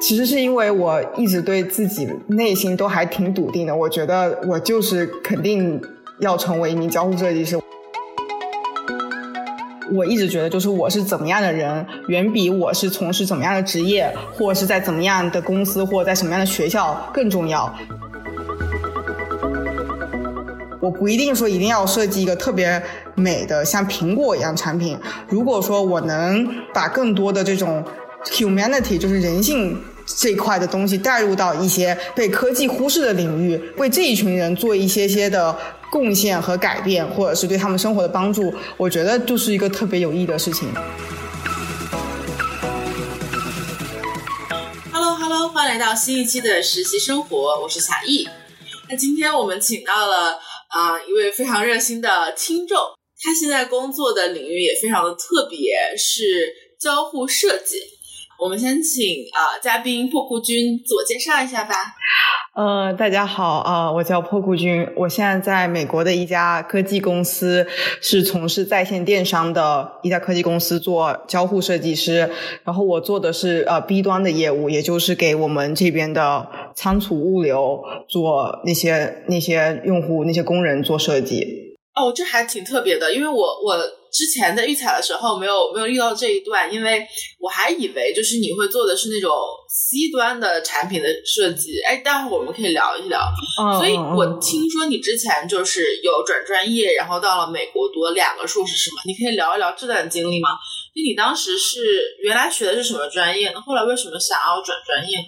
[0.00, 5.80] 其实是因为我一直对自己内心都还挺笃定的，我觉得我就是肯定
[6.18, 7.58] 要成为一名交互设计师。
[9.92, 17.72] 我一直觉得，就是我是怎么样的人，远比我是从事怎么样的职业，或是在怎么样的公司，或在什么样的学校更重要。
[20.80, 22.82] 我不一定说一定要设计一个特别
[23.14, 24.98] 美的像苹果一样产品。
[25.28, 27.82] 如果说我能把更多的这种
[28.26, 35.56] humanity，就是人性这块的东西带入到一些被科技忽视的领域，为这一群人做一些些的
[35.90, 40.68] 贡献和改变，或者是对他们生活的帮助，我觉得就是一个特别有意义的事情。
[44.92, 48.28] Hello Hello，欢迎来到新一期的实习生活，我是小易。
[48.88, 50.38] 那今天我们请到了。
[50.74, 52.76] 啊，一位非常热心的听众，
[53.22, 57.76] 他现在工作的领域也非常的特别，是交互设计。
[58.38, 61.74] 我们先请啊嘉宾破库君自我介绍一下吧。
[62.54, 67.66] 呃，大家好啊，我叫破库君，我现在在美国的一家科技公司，
[68.00, 72.30] 是从事在线电商的一家科技公司做交互设计师。
[72.64, 81.76] 然后我做的是呃 B 端的业务，也就是给我们这边的仓储物流做那些那些用户那些工人做设计。
[81.94, 83.78] 哦，这还挺特别的，因为我我。
[84.14, 87.04] 之前在预采的时候没有没有遇到这一段，因为
[87.40, 89.32] 我还以为就是你会做的是那种
[89.68, 93.20] C 端的产品的设计，哎，待会儿我们可以聊一聊。
[93.76, 99.02] 所以我听说你之前就是有转专业，然后到了美国读了两个硕士，是吗？
[99.04, 100.50] 你可以聊一聊这段经历吗？
[100.94, 103.60] 就你当时是原来学的是什么专业呢？
[103.60, 105.24] 后来为什么想要转专业呢？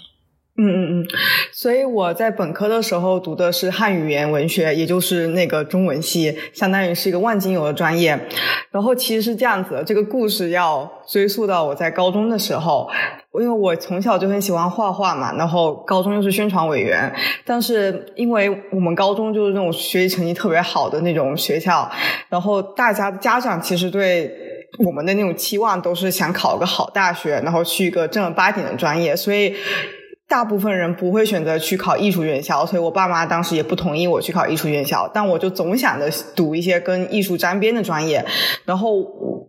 [0.58, 1.06] 嗯嗯嗯，
[1.52, 8.18] 所以我在本科的时候读的是汉语言文学，也就是那个中文系，相当于是一个万金油的专业。
[8.70, 12.88] 然后其实是这样子，这个故事要追溯到我在高中的时候，
[13.38, 21.90] 因为我从小就很喜欢画画嘛，然后高中又是宣传委员，但是因为我们高中就是那种学习成绩特别好的那种学校，
[22.30, 24.30] 然后大家家长其实对
[24.86, 29.54] 我们的那种期望都是想考个好大学，然后去一个正儿八经的专业，所以。
[30.28, 35.08] 大部分人不会选择去考艺术院校，所以我爸妈当时也不同意我去考艺术院校。
[35.14, 38.26] 但我就总想着读一些跟艺术沾边的专业。
[38.64, 38.96] 然后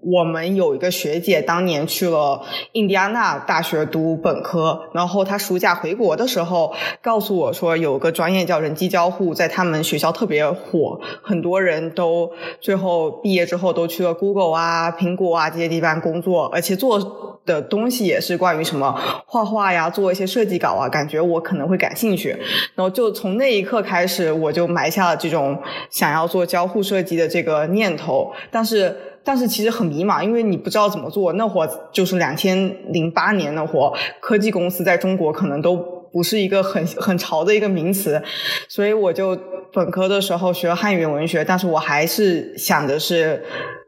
[0.03, 2.43] 我们有一个学姐，当年去了
[2.73, 6.71] 印第安纳大学读本科，然后她暑假回国的时候
[7.01, 18.95] 告诉我说，有个专业叫人机交互，在他们学校特别火，很多人都最后毕业之后都去了 Google 啊、苹果啊这些地方工作，而且做的东西也是关于什么
[19.25, 20.66] 画画呀，做一些设计稿。
[20.73, 22.29] 啊，感觉我可能会感兴趣，
[22.75, 28.31] 然后就从那一刻开始，我就埋下了这种想要做交互设计的这个念头。
[28.51, 31.33] 但是，但是其实很迷茫，因为你不知道怎么做。
[31.33, 35.75] 那会儿就是两千零八年那会儿，科技公司在中国可能都
[36.11, 38.21] 不是一个很很潮的一个名词，
[38.67, 39.37] 所以我就
[39.71, 43.43] 本科的时候学汉语言文学，但是我还是想的是。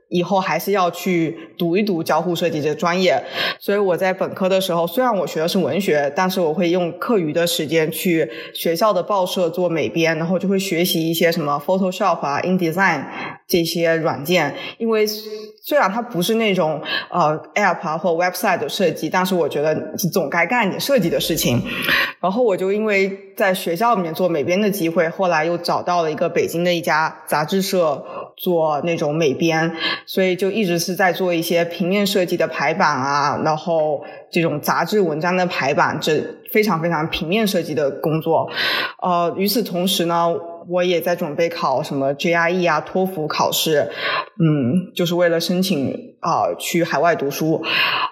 [0.09, 3.23] 以后还是要去读一读交互设计这个专业，
[3.59, 13.05] 所以我在本科的时候，虽然我学的是文学，但是我会用课余的时间去学校的报社做美编，然后就会学习一些什么 Photoshop 啊、InDesign
[13.47, 14.55] 这些软件。
[14.77, 15.05] 因为
[15.69, 16.81] 虽然它不是那种
[17.11, 19.75] 呃 App 啊或 Website 的设计，但是我觉得
[20.11, 21.61] 总该干点设计的事情。
[22.19, 28.03] 然后我就因为在学校里面做美编的机会，后来又找到了一个北京的一家杂志社。
[28.41, 29.69] 做那种美编，
[30.05, 34.01] 所以就一直是在做一些平面设计的排版啊，然后
[34.31, 38.49] 这种杂志文章的排版，这非常非常平面设计的工作。
[39.01, 40.33] 呃，与此同时呢。
[40.69, 43.89] 我也在准备考什么 GRE 啊、托福考试，
[44.39, 47.61] 嗯，就是为了申请啊去海外读书。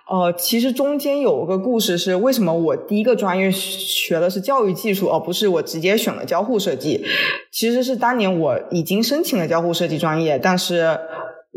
[0.09, 7.03] 呃，其实中间有个故事是，为什么我第一个专业学的是教育技术，而不是我直接选了交互设计？
[7.51, 10.97] 其实是当年我已经申请了交互设计专业，但是。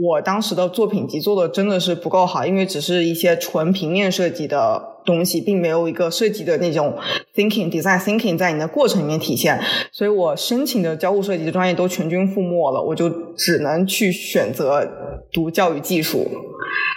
[0.03, 6.97] 我当时的作品集做的真的是不够好，因为只是一些纯平面设计的东西，并没有一个设计的那种
[7.35, 9.61] thinking design thinking 在你的过程里面体现，
[9.91, 14.89] 所以我申请的交互设计的专业都全军覆没了，我就只能去选择
[15.33, 16.27] 读教育技术。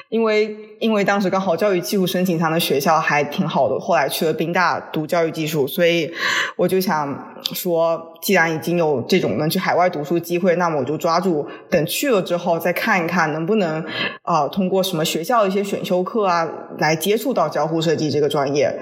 [0.09, 6.11] 因为因为当时刚好教育技术申请上的学校还挺好的，后来去了宾大读教育技术，所以
[6.55, 13.83] 我就想说，既然已经有这种能去海外读书机会，那么我就抓住，等去了之后再看一看能不能
[14.21, 18.79] 啊通过什么学校的一些选修课啊来接触到交互设计这个专业。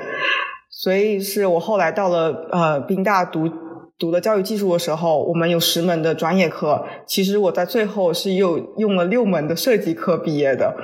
[0.69, 3.49] 所以是我后来到了呃宾大读。
[3.99, 6.83] 读的教育技术的时候，我们有十门的专业课。
[7.05, 10.75] 其实我在最后是又用了六门的设计课毕业的。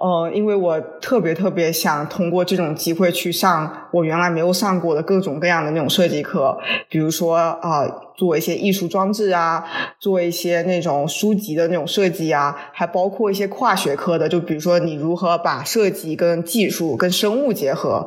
[0.00, 6.56] 呃，因为我特别特别想通过这种机会去上我原来没有上过的各种各样的那种设计课，
[6.88, 7.82] 比如说啊，
[8.16, 9.64] 做一些艺术装置啊，
[9.98, 18.06] 做一些那种书籍的那种设计啊，还包括一些跨学科的，就比如说你如何把设计跟技术跟生物结合，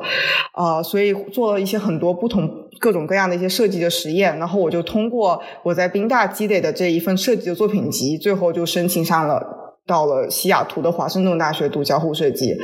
[0.52, 2.48] 啊，所以做了一些很多不同
[2.80, 9.56] 各种各样的一些设计的实验，然后我就通过我在宾大积累的这一份设计的作品集，最后就申请上了。
[9.86, 12.54] 到了西雅图的华盛顿大学读交互设计，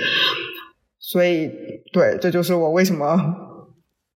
[1.01, 1.51] 所以
[1.91, 3.17] 对，这就是我为什么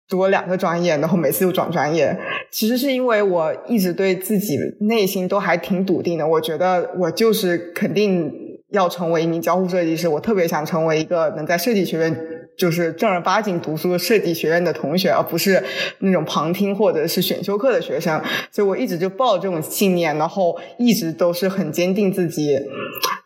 [0.09, 2.17] 读了两个专业，然后每次又转专业。
[2.51, 8.33] 其实是因为我一直对自己内心都还挺笃定的，我觉得我就是肯定
[8.71, 12.17] 要成为一名交互设计师，我特别想成为一个能在设计学院。
[12.59, 15.63] 就是正儿八经读书设计学院的同学，而不是
[16.01, 18.21] 那种旁听或者是选修课的学生，
[18.51, 22.59] 所以我一直就抱这种信念，然后一直都是很坚定自己，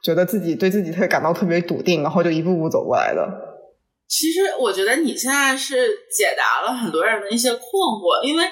[0.02, 3.26] 觉得自己对自己特别感到特别笃定，然后就一步步走过来的。
[4.12, 8.44] 其实我觉得你现在是解答了很多人的一些困惑，因为。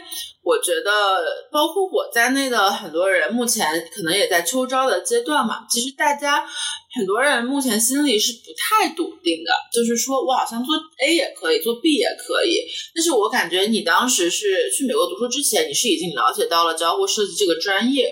[0.43, 0.91] 我觉得，
[1.53, 5.67] 包括我在内的很多人，目前可能也在秋招的阶段嘛。
[5.71, 6.43] 其实大家
[6.97, 10.75] 很多人目前心里是不太笃定的，就是说我好像做
[11.05, 12.65] A 也可以，做 B 也可以。
[12.95, 18.11] 但是我感觉你当时是去美国读书之前，你是已经了解到了交互设计这个专业，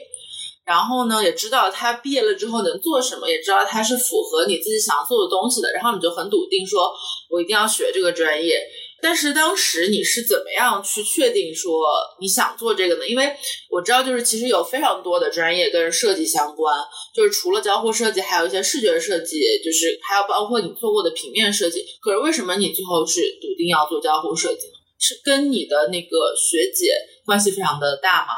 [0.68, 6.92] 然后呢，也知道他毕业了之后能做什么，也知道它是符合你自己想要做的东西的，然后你就很笃定说，
[7.30, 8.60] 我一定要学这个专业。
[9.00, 11.72] 但是当时你是怎么样去确定说
[12.20, 13.08] 你想做这个呢？
[13.08, 13.32] 因为
[13.70, 16.76] 我知道，就是其实有非常多的专业跟设计相关，
[17.14, 21.82] 就是除了交互设计，还有一些视觉设计，就是还有包括你做过的平面设计。
[22.02, 24.72] 可是为什么你最后是笃定要做交互设计呢？
[24.98, 26.92] 是跟你的那个学姐
[27.24, 28.34] 关系非常的大吗？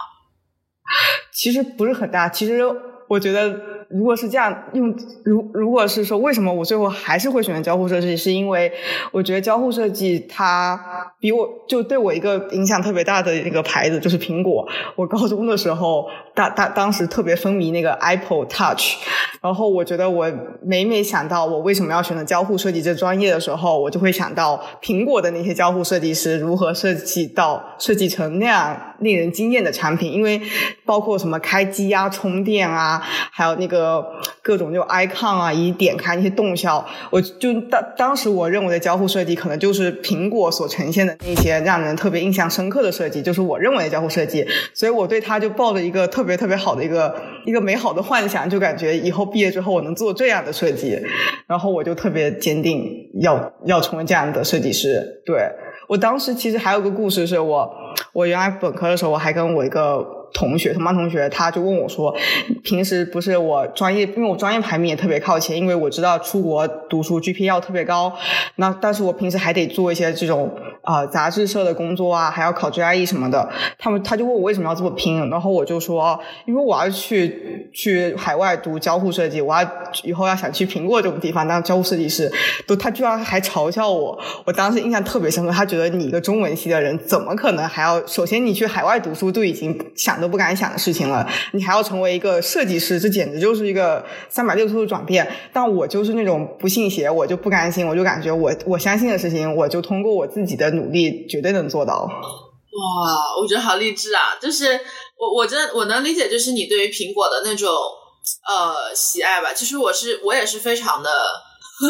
[1.33, 2.61] 其实不是很大，其实
[3.09, 3.79] 我觉得。
[3.93, 4.95] 如果是这样用，
[5.25, 8.73] 如如果是说为什么我最后还是会选择交互设计，是因为
[9.11, 10.81] 我觉得交互设计它
[11.19, 14.65] 比我就对我一个影响特别大的一个牌子就是苹果。
[14.95, 16.07] 我高中的时候，
[16.41, 18.97] 当当当时特别风靡那个 Apple Touch，
[19.43, 20.31] 然后我觉得我
[20.63, 30.41] 每每想到我为什么要选择交互设计这专业的时候，我就会想到苹果的那些交互设计师如何设计到设计成那样令人惊艳的产品，因为
[30.85, 34.05] 包括什么开机啊、充电啊，还有那个。
[34.43, 44.45] 各种就 icon 啊，以点开那些动效，我就当当时我认为的交互设计，可能就是苹果所呈现的那些让人特别印象深刻的设计，就是我认为的交互设计。
[44.75, 51.01] 所以我对它就抱着一个特别特别好的一个一个美好的幻想，就感觉以后毕业之后我能做这样的设计，
[51.47, 52.85] 然后我就特别坚定
[53.21, 55.23] 要要成为这样的设计师。
[55.25, 55.49] 对
[55.89, 57.71] 我当时其实还有个故事，是我
[58.13, 60.20] 我原来本科的时候，我还跟我一个。
[60.33, 62.15] 同学，同班同学，他就问我说
[62.63, 68.13] ：“平时不是我专业，因为我专业排名也特别靠前，因为我知道出国读书 GPA 要特别高。
[68.57, 73.49] 那但是我平时还得做一些这种啊杂志社的工作啊，还要考 GRE 什么的。
[73.79, 79.69] 他们他就问我为什么要这么拼，然后我就说，因为我要去去海外读交互设计，我要
[80.05, 82.31] 以后要想去苹果这种地方当交互设计师。
[82.69, 85.51] 都他居然还嘲笑我，我当时印象特别深刻。
[85.51, 88.07] 他觉得你一个中文系的人，怎么可能还要？
[88.07, 90.20] 首先你去海外读书都已经想。
[90.21, 95.27] 都不敢想的事情了，你还要成为一个设计师，这简直就是一个三百六十度转变。
[95.53, 101.95] 但我就是那种不信邪，我就不甘心，我就感觉我我相信的事情，我就通过我自己的努力，绝对能做到。
[102.03, 104.39] 哇，我觉得好励志啊！
[104.41, 104.79] 就是
[105.19, 109.53] 我，我真我能理解，就是你对于苹果的那种呃喜爱吧。
[109.53, 111.11] 其实我是我也是非常的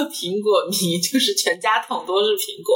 [0.10, 2.74] 苹果迷，就是全家桶都是苹果。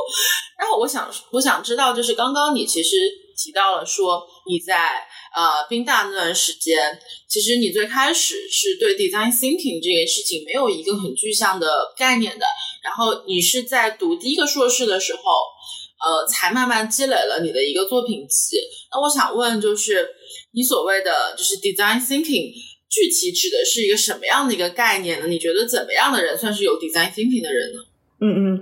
[0.59, 2.97] 然后我想我想知道，就是刚刚你其实
[3.37, 5.07] 提到了说你在。
[5.35, 6.97] 呃，宾大那段时间，
[7.29, 12.47] 其实你最开始是对 design thinking 这件事情没有一个很具象的概念的，
[12.85, 18.59] 然后你是在读第一个硕士的时候，呃，才慢慢积累了你的一个作品集。
[18.93, 20.09] 那我想问，就是
[20.53, 22.55] 你所谓的就是 design thinking，
[22.88, 25.26] 具体指的是一个什么样的一个概念呢？
[25.26, 27.81] 你觉得怎么样的人算是有 design thinking 的人呢？
[28.26, 28.61] 嗯嗯，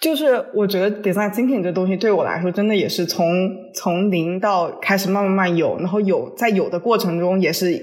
[0.00, 3.28] 就是我觉得 design thinking 这东西对我来说，真的也是从
[3.74, 7.78] 从零到开始慢慢慢有，然后有在有的过程中，也是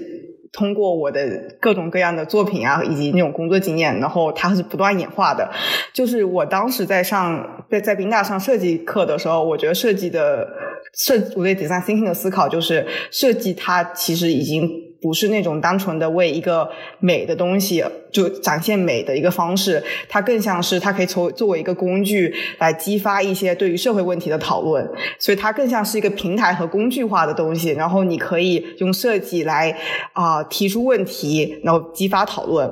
[0.52, 1.20] 通过我的
[1.60, 5.48] 各种各样的作品啊，以及那种工作经验，然后它是不断演化的。
[5.92, 10.48] 就是我当时在上在在宾大上设计课的时候，我觉得设计的
[10.94, 14.68] 设我对 design thinking 的思考就是设计它其实已经
[15.00, 16.68] 不是那种单纯的为一个
[16.98, 17.84] 美的东西。
[18.12, 24.88] 就展现美的一个方式，它更像是它可以作作为一个工具来激发一些对于社会问题的讨论，
[25.18, 27.70] 所以它更像是一个平台和工具化的东西。
[27.70, 29.76] 然后你可以用设计来
[30.12, 32.70] 啊提出问题，然后激发讨论。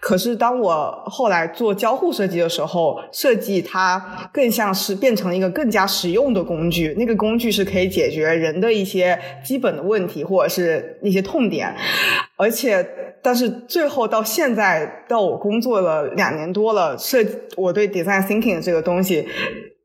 [0.00, 6.94] 可是当我后来做交互设计的时候，设计它更像是变成了一个更加实用的工具。
[6.98, 11.74] 那个工具是可以解决人的一些基本的问题，或者是那些痛点，
[12.38, 12.88] 而且。
[13.20, 17.18] 但是最后到现在，到我工作了两年多了，设
[17.56, 19.26] 我对 design thinking 这个东西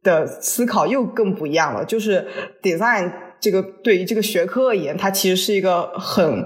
[0.04, 1.84] 的思考又更不一样了。
[1.84, 2.28] 就是
[2.62, 6.46] design 这个对于这个学科而言，它其实是一个很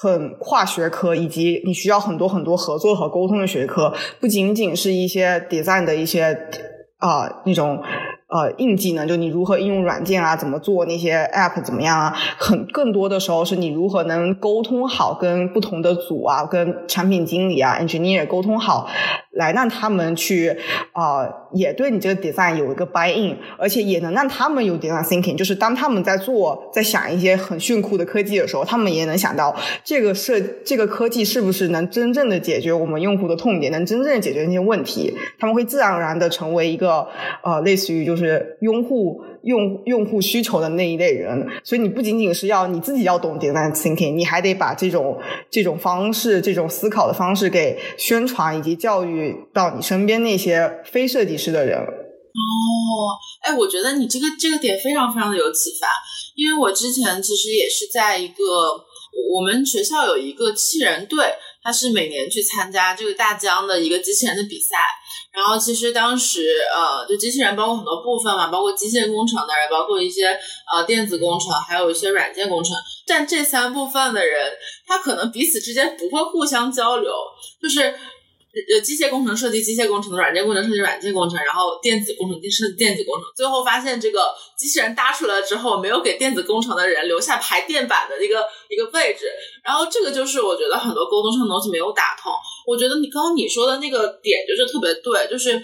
[0.00, 6.48] 很跨学科，以及你需要很多很多合作和沟通的学科，不仅仅是一些 design 的一些
[6.96, 7.78] 啊那种。
[8.30, 12.14] 呃，硬技能就你如何应用软件啊，怎么做那些 app 怎么样啊？
[12.38, 18.86] 很更多的时候是你如何能沟通好跟不同的组啊，跟产品经理啊、engineer 沟通好，
[19.32, 20.56] 来让他们去
[20.92, 37.08] 啊，也对你这个 design 有一个 buy in，而且也能让他们有 design thinking，就是当他们在做、在想一些很炫酷的科技的时候，他们也能想到这个设这个科技是不是能真正的解决我们用户的痛点，能真正解决那些问题，他们会自然而然的成为一个
[37.42, 38.20] 呃，类似于就是。
[38.20, 45.18] 是用户用用户需求的那一类人，所以你不仅仅是要你自己要懂 design thinking，你还得把这种
[45.50, 51.78] 这种方式、这种思考的方式给宣传以及教育到你身边那些非设计师的人。
[51.78, 53.10] 哦，
[53.42, 55.88] 哎，我觉得你这个这个点非常非常的有启发，
[56.36, 58.34] 因为我之前其实也是在一个
[59.34, 61.24] 我们学校有一个七人队，
[61.62, 64.76] 他是每年去参加这个大疆的一个机器人的比赛。
[65.32, 70.26] 然后其实当时呃，就机器人包括很多部分嘛，包括机械工程的人，包括一些
[70.72, 72.76] 呃电子工程，还有一些软件工程。
[73.06, 74.52] 但这三部分的人，
[74.86, 77.12] 他可能彼此之间不会互相交流，
[77.62, 77.94] 就是。
[78.50, 89.26] 呃，机械工程设计机械工程的，软件工程设计软件工程，然后电子工程设计电子工程，最后发现这个机器人搭出来之后，没有给电子工程的人留下排电板的一个一个位置，
[89.62, 92.32] 然后这个就是我觉得很多沟通上的东西没有打通。
[92.66, 95.56] 我觉得你刚刚你说的那个点就是特别对，就是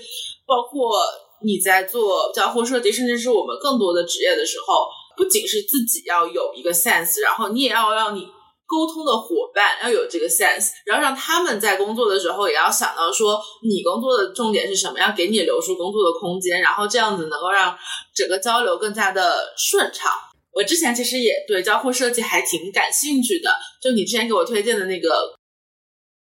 [0.46, 0.96] 包括
[1.42, 8.28] 你在做交互设计，甚至是我们更多的职业的时候，不仅是自己要有一个 sense，然后你也要让你。
[8.66, 17.78] 沟通的伙伴要有这个 sense，然后让他们在工作的时候也要想到说你工作的重点是什么，要给你留出工作的空间，然后这样子能够让
[18.14, 20.10] 整个交流更加的顺畅。
[20.52, 25.32] 我之前其实也对交互设计还挺感兴趣的，就你之前给我推荐的那个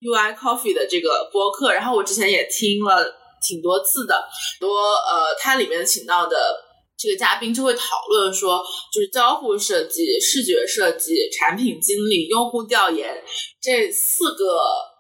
[0.02, 3.14] UI Coffee 的这个播客，然后我之前也听了
[3.46, 4.24] 挺多次的，
[4.60, 6.38] 多呃，它里面请到的。
[7.02, 13.10] 这个嘉宾就会讨论说，就是交互设计、视觉设计、产品经理、用户调研
[13.60, 14.46] 这四个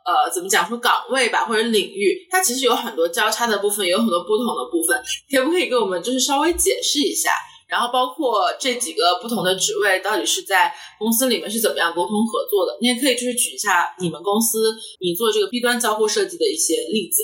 [0.03, 7.29] 呃，怎么讲说岗位吧，或者领域，它其实有很多交叉的部分，有很多不同的部分，可不可以给我们就是稍微解释一下？
[7.69, 12.77] 然后包括这几个不同的职位到底是在公司里面是怎么样沟通合作的？
[12.81, 17.23] 你也可以就是举一下你们公司你做这个 B 端交互设计的一些例子。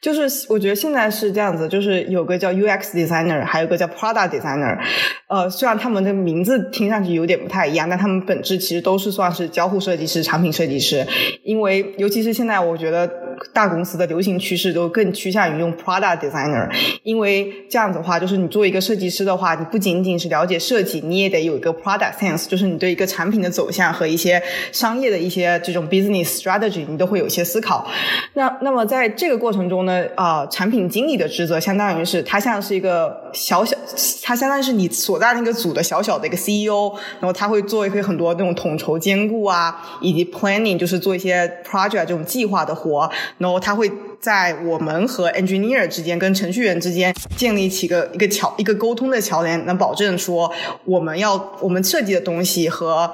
[0.00, 4.78] 就是我觉得现在是这样子，就是有个叫 UX designer，还有个叫 product designer。
[5.26, 11.06] 呃，虽然他们的名字听上去有点不太一样，但他们本质其实都是算是交互设计师、产品设计师。
[11.42, 16.68] 因为尤其是现在，我觉得大公司的流行趋势都更趋向于用 product designer。
[17.02, 24.42] 因为这样子的话，就是你做一个设计师的话，你不仅仅是了解设计，你也得有一个 product sense，就是你对一个产品的走向和一些
[24.72, 27.86] 商业的一些这种 business strategy，你都会有一些思考。
[28.32, 33.76] 那那么在这个过程中呢，啊，产品经理的职责相当于是，他像是一个小小，
[34.22, 35.18] 他相当于是你所。
[35.18, 43.92] 在那个组的小小的一个 CEO，然后他会做一些很多那种统筹兼顾啊，以及 planning，就是做一些 project 这种计划的活，然后他会。
[44.20, 50.52] 在我们和 engineer 之间，跟程序员之间建立起个一个桥一个沟通的桥梁，能保证说
[50.84, 53.08] 我们要我们设计的东西和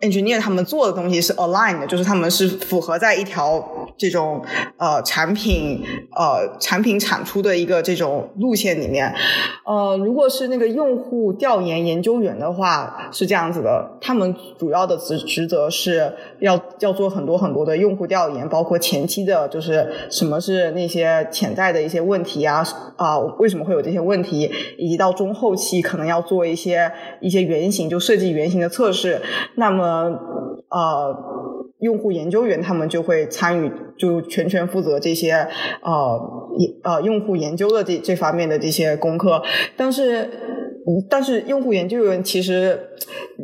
[0.00, 3.66] engineer 他们做的东西是 align 的，就是他们是符合在一条
[3.96, 4.44] 这种
[4.76, 5.82] 呃产品
[6.14, 9.10] 呃产品产出的一个这种路线里面。
[9.64, 20.41] 呃，如果是那个用户调研研究员的话，是这样子的，他们主要的职职责是要要做很多很多的用户调研，包括前期的就是什么。
[20.42, 22.62] 是那些潜在的一些问题啊
[22.96, 24.50] 啊，为什么会有这些问题？
[24.76, 29.22] 以及到中后期可能要做一些一些原型，就设计原型的测试。
[29.56, 30.10] 那么
[30.68, 31.16] 呃，
[31.78, 35.32] 用户研究员他们就会参与，就全权负责这些
[35.82, 36.20] 呃
[36.82, 39.42] 呃用户研究的这这方面的这些功课。
[39.76, 40.28] 但是
[41.08, 42.78] 但是用户研究员其实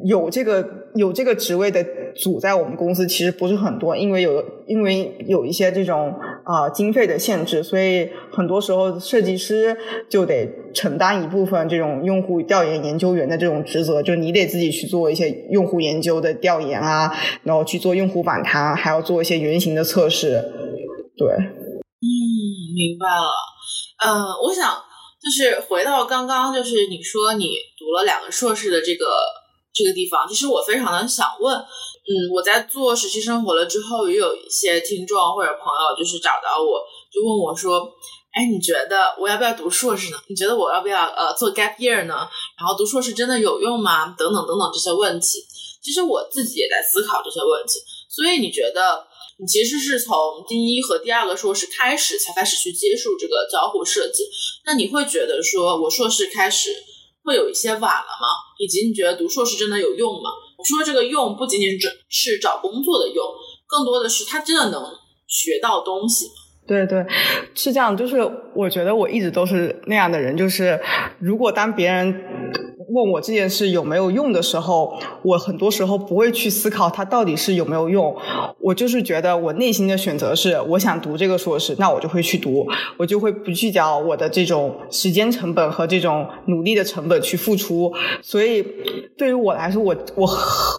[0.04, 1.84] 有这个有这个职位的
[2.16, 6.14] 组在我们公司其实不是很多，因为有因为有一些这种
[6.48, 9.76] 啊经费的限制，所以很多时候设计师
[10.08, 20.42] 就得承担一部分这种用户调研研究员的这种职责，就你得自己去做一些用户研究的调研啊，然后去做用户访谈，还要做一些原型的测试。
[21.16, 22.08] 对，嗯，
[22.74, 23.30] 明白了。
[24.04, 24.82] 嗯，我想。
[25.20, 29.04] 就是回到刚刚，就是你说你读了两个硕士的这个
[29.74, 31.58] 这个地方，其实我非常的想问，
[32.08, 36.80] 嗯，我在做实习生活了之后，也有一些听众或者朋友就是找到我，
[37.12, 37.92] 就问我说，
[38.32, 40.18] 哎，你觉得我要不要读硕士呢？
[40.28, 42.26] 你觉得我要不要呃做 gap year 呢？
[42.58, 44.14] 然后读硕士真的有用吗？
[44.16, 45.44] 等等等等这些问题，
[45.82, 49.06] 其实我自己也在思考这些问题，所以你觉得？
[49.40, 50.12] 你其实是从
[50.48, 54.24] 第一和第二个硕士开始才开始去接触这个交互设计，
[54.66, 56.74] 那你会觉得说我硕士开始
[57.22, 58.26] 会有一些晚了吗？
[58.58, 60.30] 以及你觉得读硕士真的有用吗？
[60.58, 63.24] 我说这个用不仅仅是是找工作的用，
[63.66, 64.82] 更多的是他真的能
[65.26, 66.26] 学到东西。
[66.66, 67.06] 对对，
[67.54, 68.18] 是这样，就是
[68.54, 70.78] 我觉得我一直都是那样的人，就是
[71.18, 72.12] 如果当别人。
[72.90, 78.16] 问我这件事有没有用的时候，我很多时候不会去思考它到底是有没有用。
[78.60, 82.66] 我就是觉得我内心的选择是，我想读这个硕士，那我就会去读，
[82.96, 87.92] 我就会不计较我的这种时间成本和这种努力的成本去付出。
[88.22, 88.64] 所以
[89.16, 90.28] 对于我来说，我我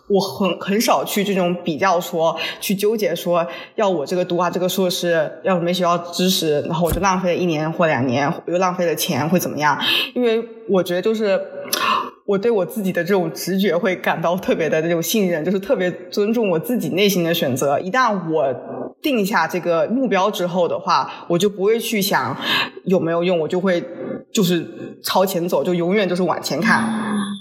[0.10, 9.80] 我很很少去这种比较说，去纠结说要我这个读啊这个硕士要没学到知识，然后我就浪费了一年或两年，又浪费了钱会怎么样？
[10.16, 11.40] 因为我觉得就是。
[12.30, 17.80] 我对我自己的这种直觉会感到特别的这种信任，就是特别尊重我自己内心的选择。
[17.80, 18.46] 一旦我
[19.02, 22.38] 定下这个目标之后的话，我就不会去想
[22.86, 23.84] 有没有用，我就会
[24.32, 24.64] 就是
[25.04, 26.88] 朝前走，就永远就是往前看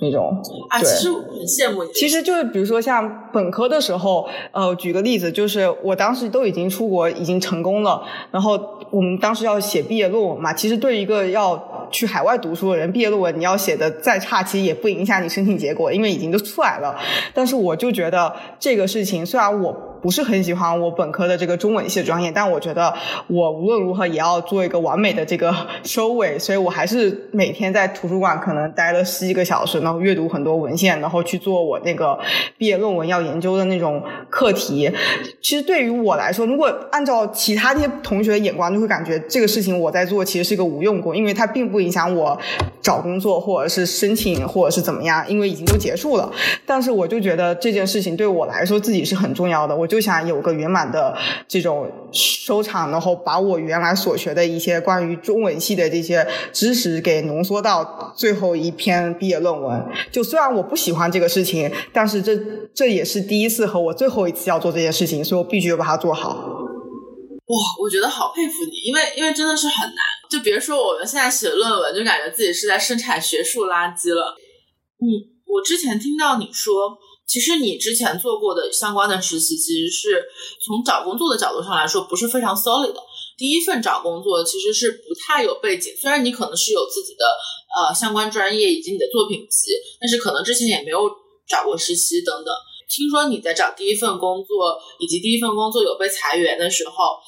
[0.00, 0.34] 那种。
[0.70, 1.84] 啊，其实我很羡慕。
[1.92, 8.58] 其实就是比如说像本科的时候，呃，举个例子，就是我当时都已经出国，已经成功了，然后
[8.90, 10.54] 我们当时要写毕业论文嘛。
[10.54, 16.98] 其实对一个要去海外读书的人，毕业论文你要写的再差，其实也不影响你申请结果，因为已经都出来了。
[17.32, 19.87] 但是我就觉得这个事情，虽然我。
[20.00, 22.94] 不是很喜欢我本科的这个中文系专业，但我觉得
[23.26, 32.18] 我无论如何也要做一个完美的这个收尾，所以我还是每天在图书馆可能待了十几个小时，然后阅读很多文献，然后去做我那个
[32.56, 34.90] 毕业论文要研究的那种课题。
[35.42, 42.38] 其实对于我来说，如果按照其他那些同学的眼光，就会感觉这个事情我在做其实是一个无用功，因为它并不影响我
[42.80, 46.30] 找工作或者是申请或者是怎么样，因为已经都结束了。
[46.66, 49.74] 但是我就觉得这件事情对我来说自己是很重要的。
[49.74, 51.16] 我就想有个圆满的
[51.48, 59.84] 这种收场，然后把我原来所学的一些关于中文系的这些知识给浓缩到最后一篇毕业论文。
[60.12, 62.36] 就虽然我不喜欢这个事情，但是这
[62.74, 66.28] 这也是第一次和我最后一次要做这件事情，所以我必须要把它做好。
[66.28, 69.96] 哇，我觉得好佩服你，因为因为真的是很难。
[70.30, 74.36] 就别说我们现在写论文，就感觉自己是在生产学术垃圾了。
[75.00, 75.08] 嗯，
[75.46, 76.98] 我之前听到你说。
[77.28, 80.24] 其实你之前做过的相关的实习，其实是
[80.64, 83.02] 从找工作的角度上来说不是非常 solid 的。
[83.36, 87.24] 第一份找工作其实是不太有背景，虽然你可能是有自己的
[87.76, 91.08] 呃相关专业以及你的作品集，但是可能之前也没有
[91.46, 92.52] 找过实习等等。
[92.88, 97.20] 听说你在找第一份工作以及第一份工作有被裁员的时候，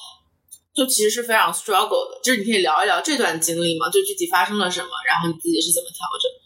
[0.75, 2.19] 就其实是非常 struggle 的。
[2.23, 3.87] 就是你可以聊一聊这段经历吗？
[3.87, 6.40] 就具体发生了什么，然后你自己是怎么调整？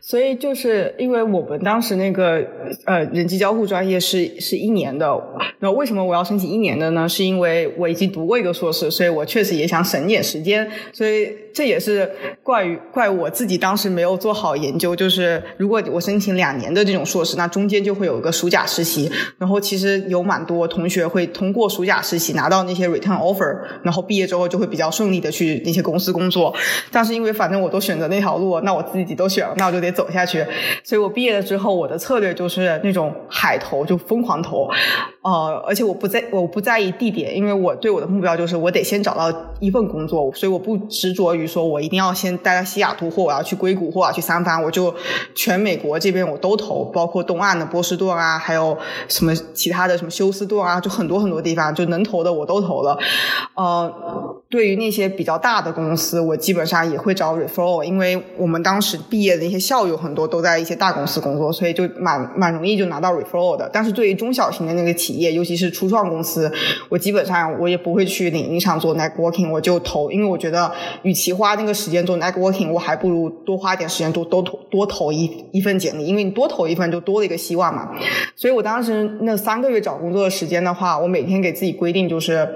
[0.00, 2.44] 所以就是因为我们当时那个
[2.84, 5.20] 呃人机交互专业是是一年的，
[5.60, 7.08] 那为什么我要申请一年的呢？
[7.08, 12.08] 是因为我已经读过一个硕士，所以我确实也想省点时间，所以这也是
[12.44, 14.94] 怪于怪我自己当时没有做好研究。
[14.94, 26.54] 就是如果我申请两年的这种硕士，那中间就会有一个暑假实习，然后其实有蛮多同学会通过暑假实习拿到那些 return offer，然后毕业之后就会比较顺利的去那些公司工作。
[26.92, 29.28] 但是因为反正我都选择那条路，那我自己都。
[29.32, 30.44] 选了，那我就得走下去。
[30.84, 34.68] 所以我毕业了之后，我的策略就是那种海投，就疯狂投。
[35.22, 44.94] 呃，而且我不在，我不在意地点，因为我对我的目标就是我得先找到一份工作，所以我不执着于比如说我一定要先待在西雅图，或我要去硅谷，或我要去三藩，我就
[45.34, 48.78] 全美国这边我都投，包括东岸的波士顿啊，还有
[49.08, 52.96] 什么其他的什么休斯顿啊，就很多很多地方就能投的我都投了。
[53.56, 53.92] 呃，
[54.48, 63.68] 对于那些比较大的公司，我基本上也会找 referral，因为我们当时毕业的一些校友很多都在一些大公司工作，所以就蛮蛮容易就拿到 referral 的。
[63.72, 66.52] 但是对于中小型的那个企业，尤其是初创公司，
[66.88, 70.70] 我基本上我也不会去领英上做 networking，我就投，因为我觉得
[71.02, 77.88] 与其花那个时间做 networking，我还不如多花点时间多多投多投一一份简历，因为你多投一份就多了一个希望嘛。
[78.36, 82.48] 所以我当时那三个月找工作的时间的话，我每天给自己规定就是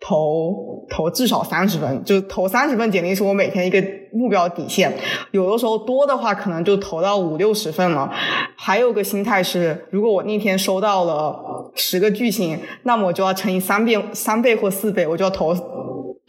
[0.00, 4.92] 投投至少三十份，就投三十份简历是我每天一个目标底线。
[5.30, 8.10] 有的时候多的话，可能就投到五六十份了。
[8.56, 15.54] 还有个心态是，如果我那天收到了十个巨星，那么我就要乘以三遍、三倍或四倍，我就要投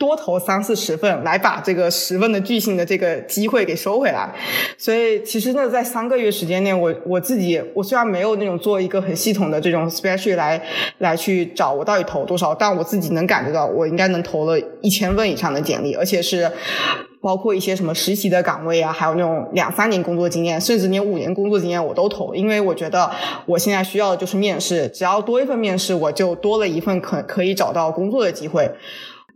[0.01, 4.33] 多投三四十份，来把这个十份的巨星的这个机会给收回来。
[4.75, 10.59] 所以其实呢，在三个月时间内，我我自己我虽然没有那种做一个很系统的这种 special 来
[10.97, 16.51] 来去找我到底投多少，但我自己能感觉到，我应该能投了一千份以上的简历，而且是
[17.21, 23.11] 包括一些什么实习的岗位啊，还有那种两三年工作经验，甚至连五年工作经验我都投，因为我觉得
[23.45, 28.67] 我现在需要的就是面试，只要多一份面试，我就多了一份可可以找到工作的机会。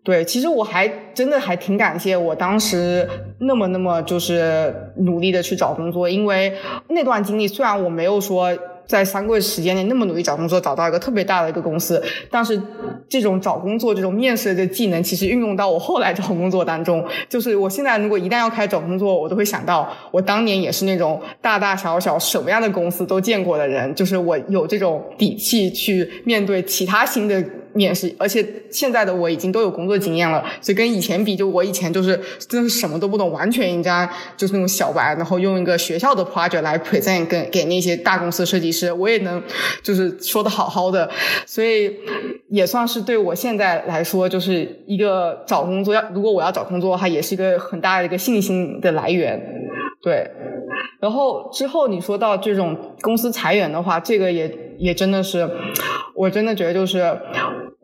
[0.05, 6.53] 对，其实我还真的还挺感谢我当时那么那么就是努力的去找工作，因为
[6.89, 12.61] 那段经历虽然我没有说在三个月时间内那么努力找工作，找到一个特别大的一个公司，但是
[13.09, 27.43] 这种找工作这种面试的技能，其实运用到我后来找工作当中，就是我现在如果一旦要开始找工作，我都会想到我当年也是那种大大小小什么样的公司都见过的人，就是我有这种底气去面对其他新的。
[27.75, 39.43] 面试，而且现在的我已经都有工作经验了，所以跟以前比，就我以前就是真的是什么都不懂，完全人家就是那种小白，然后用一个学校的 project 来 present 给给那些大公司设计师，我也能
[39.83, 41.09] 就是说的好好的，
[41.45, 41.93] 所以
[42.49, 49.37] 也算是对我现在来说，就是一个找工作要如果我要找工作的话，也是一个很大的一个信心的来源，
[50.01, 50.31] 对。
[51.01, 55.47] 然后之后你说到这种公司裁员的话，这个也也真的是，
[56.15, 57.19] 我真的觉得就是。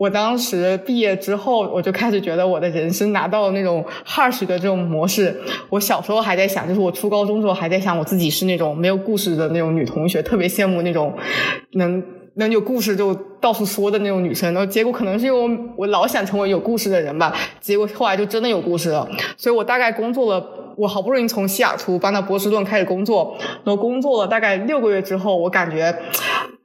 [0.02, 5.40] 我当时毕业之后，我就开始觉得我的人生拿到了那种 harsh 的这种模式。
[5.70, 11.14] 我小时候还在想，就是我初高中时候还在想，我自己是那种没有故事的那种女同学，特别羡慕那种
[11.74, 14.52] 能能有故事就到处说的那种女生。
[14.56, 19.08] 然后结果可能是因为我我老想成为有故事的人吧，结果后来就真的有故事了。
[19.38, 20.44] 所以我大概工作了，
[20.78, 25.96] 我好不容易从西雅图搬到波士顿开始工作，然后工作了大概六个月之后，我感觉。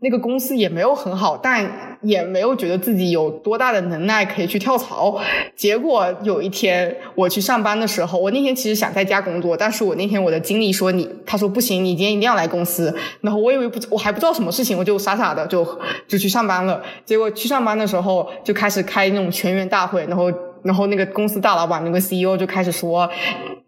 [0.01, 5.19] 那个公司也没有很好，但也没有觉得自己有多大的能耐可以去跳槽。
[5.55, 12.95] 结果有一天我去上班的时候，我那天其实想在家工作，但是我那天我的经理说你，他说不行，你今天一定要来公司。
[13.23, 15.67] 然后我以为不，我还不知道什么事情，我就傻傻的就
[16.07, 16.83] 就去上班了。
[17.05, 20.31] 结果去上班的时候就开始开那种全员大会，然后。
[20.67, 23.09] 然后那个公司大老板那个 CEO 就开始说，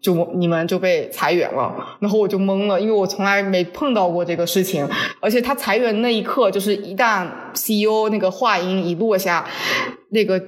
[0.01, 1.73] 就你们就被裁员了。
[1.99, 4.87] 然后我就懵了，因为我从来没碰到过这个事情。
[5.19, 9.45] 而且他裁员那一刻，就是一旦 CEO 那个话音一落下，
[10.09, 10.39] 那个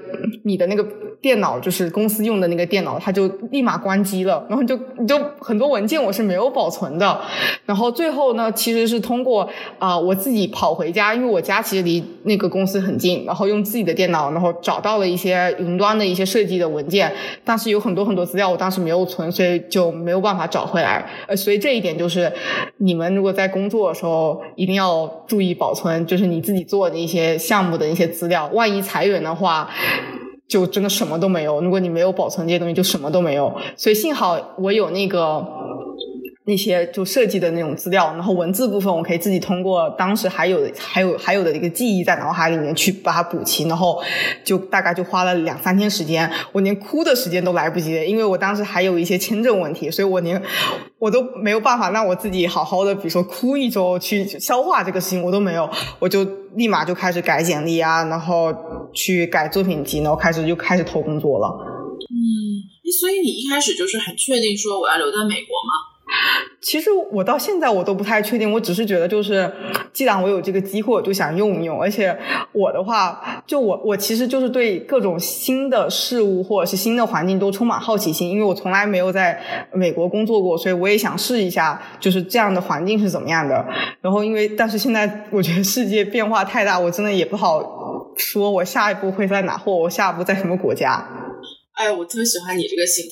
[0.44, 0.86] 你的那个。
[1.22, 7.22] 电脑就是公司用的那个电脑，它就立马关机了，然后就就很多文件我是没有保存的，
[7.66, 17.14] 然后最后呢，其实是通过啊我自己跑回家，因为我家其实离那个公司很近，然后用自己的电脑，然后找到了一些云端的一些设计的文件，
[17.46, 21.08] 但是有很多很多资料我当时没有存，所以就没有办法找回来。
[21.28, 22.32] 呃，所以这一点就是
[22.78, 29.70] 你们如果在工作的时候一定要注意保存，就是你自己做的一些项目的一些资料，万一裁员的话。
[30.52, 31.62] 就真的什么都没有。
[31.62, 33.56] 如果你没有保存这些东西，就什么都没有。
[33.78, 35.48] 所以幸好我有那个。
[36.46, 44.02] 那些就设计的那种资料，然后文字部分我可以自己通过当时还有还有还有的一个记忆在脑海里面去把它补齐，然后
[44.44, 50.42] 就大概就花了两三天时间，我连哭的时间都来不及，因为我当时还有一些签证问题，所以我连
[50.98, 56.26] 我都没有办法让我自己好好的，比如说哭一周去消化这个事情，我都没有，我就
[56.56, 58.52] 立马就开始改简历啊，然后
[58.94, 61.48] 去改作品集，然后开始就开始投工作了。
[62.10, 62.66] 嗯，
[63.00, 65.91] 所以你一开始就是很确定说我要留在美国吗？
[66.62, 69.52] 其实我到现在我都不太确定，我只是觉得就是，
[69.92, 71.82] 既然我有这个机会，我就想用一用。
[71.82, 72.16] 而且
[72.52, 79.42] 我的话，就我我其实就是对各种新的事物或者是新的环境都充满好奇心，因为我从来没有在
[79.74, 83.66] 美国工作过，所以我也想试一下，就是这样的环境是怎么样的。
[84.02, 91.04] 然后因为，但是现在我觉得世界变化太大，我真的也不好说我下一步会在哪，或我下一步在什么国家。
[91.74, 93.12] 哎，我特别喜欢你这个心态。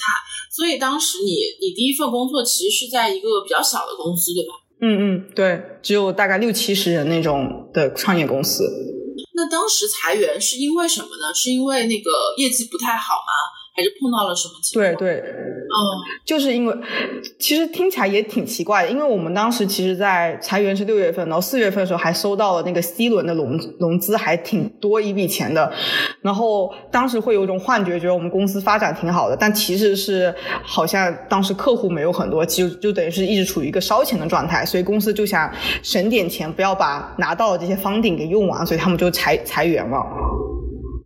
[0.51, 4.53] 所以当时你你第一份工作其实是在一个比较小的公司，对吧？
[4.81, 8.63] 嗯嗯，对，只有大概六七十人那种的创业公司。
[9.35, 11.33] 那当时裁员是因为什么呢？
[11.33, 13.31] 是因为那个业绩不太好吗？
[13.79, 14.93] 还是碰到了什么情况？
[14.95, 15.77] 对对，嗯，
[16.25, 16.75] 就是因为
[17.39, 25.71] 其实听起来也挺奇怪的，因为我们当时其实，在裁员是六月份，然后四月份的时候还收到了那个 C 轮的融融资，还挺多一笔钱的，
[26.21, 35.49] 然后当时会有一种幻觉，觉得我们公司发展挺好的，但其实是好像当时客户没有很多，其实就等于是一直处于一个烧钱的状态，所以公司就想
[35.81, 39.97] 省点钱，不要把拿到的这些方顶给用完，所以他们就裁裁员了。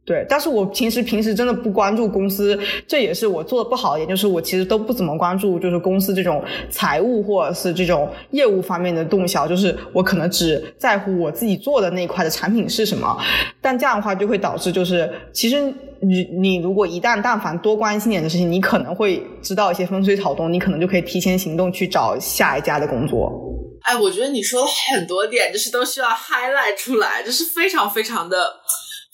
[0.06, 13.18] 对，但是我平时平时真的不关注公司，这也是我做的不好，也就是我其实都不怎么关注，就是公司这种财务或者是这种业务方面的动向，就是我可能只在乎我自己做的那一块的产品是什么。
[13.62, 15.62] 但这样的话就会导致，就是其实
[16.02, 23.32] 你你如果一旦但凡多关心点的事情，你可能会知道一些风吹草动，你可能就可以提前行动去找下一家的工作。
[23.84, 28.38] 哎，我觉得你说的很多点，就是都需要 highlight 出来，就是非常非常的。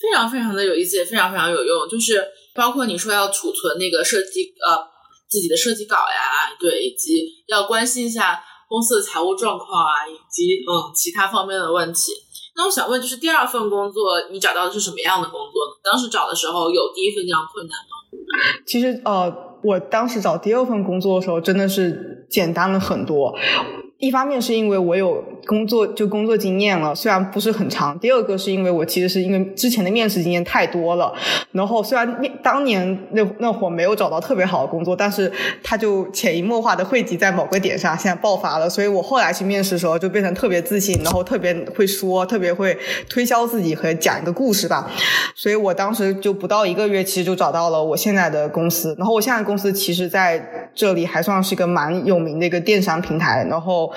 [0.01, 1.87] 非常非常的有意思，也非常非常有用。
[1.89, 4.79] 就是包括你说要储存那个设计呃
[5.27, 12.13] 自己的设计稿呀，对，以及要关心一下公司的财务状况啊，以及嗯其他方面的问题。
[12.55, 15.79] 那我想问，就是第二份工作你找到的是什么样的工作？
[15.83, 17.95] 当时找的时候有第一份这样困难吗？
[18.65, 19.33] 其实呃，
[19.63, 23.33] 我当时找第二份工作的时候真的是简单了很多。
[23.97, 31.11] 一方面是因为我有工作就工作经验了，虽然不是很长；第二个是因为我其实是因为之前的面试经验太多了，
[31.53, 35.31] 然后虽然面当年那那会儿没有找到特别好的工作，但是
[35.63, 38.69] 它就潜移默化的汇集在某个点上，现在爆发了。
[38.69, 42.77] 所以我后来去面试的时候就变成特别自信，然后特别会说，特别会
[43.09, 44.87] 推销自己和讲一个故事吧。
[45.33, 48.93] 所以我当时就不到一个月，其实就找到了我现在的公司。
[48.99, 53.91] 然后我现在公司其实在这里还算是一个蛮有名的一个电商平台，然后。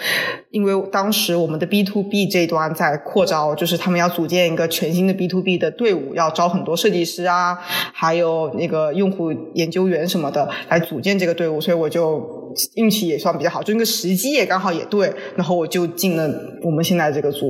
[0.50, 7.58] 因为当时我们的 B to B 这一端在扩招，就是他们要组建一个全新的 B to B 的队伍，要招很多设计师啊，
[7.92, 16.30] 还有那个用户研究员什么的来组建这个队伍，所以我就运气也算比较好，就那个时机也刚好也对，然后我就进了
[16.62, 17.46] 我们现在这个组。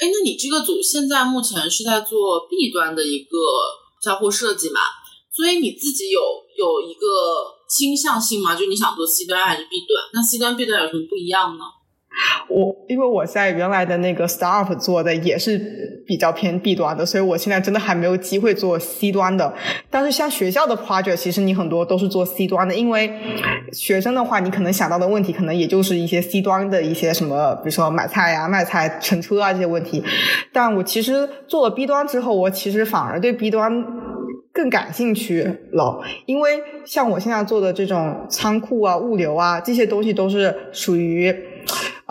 [0.00, 3.38] 哎，那你这个组现在目前是在做 B 端的一个
[4.02, 4.80] 交互设计嘛？
[5.34, 6.20] 所以你自己有
[6.58, 7.06] 有一个。
[7.72, 8.54] 倾向性吗？
[8.54, 9.96] 就你想做 C 端还是 B 端？
[10.12, 11.64] 那 C 端 B 端有什么不一样呢？
[12.48, 19.52] 我因为我在原来的那个 startup 做的也是比较偏 B 端的，所以我现在真的还没有机会做 C 端的。
[19.90, 23.10] 但是像学校的 project，其实你很多都是做 C 端的，因为
[23.72, 30.04] 学生的话，你可能想到的问题可能也就是一些 C 端的一些什么，比如说买菜呀、卖菜、乘车啊这些问题。
[30.52, 33.84] 但我其实做了 B 端之后，我其实反而对 B 端。
[34.54, 41.34] 更感兴趣了，因为像我现在做的这种仓库啊、物流啊这些东西，都是属于。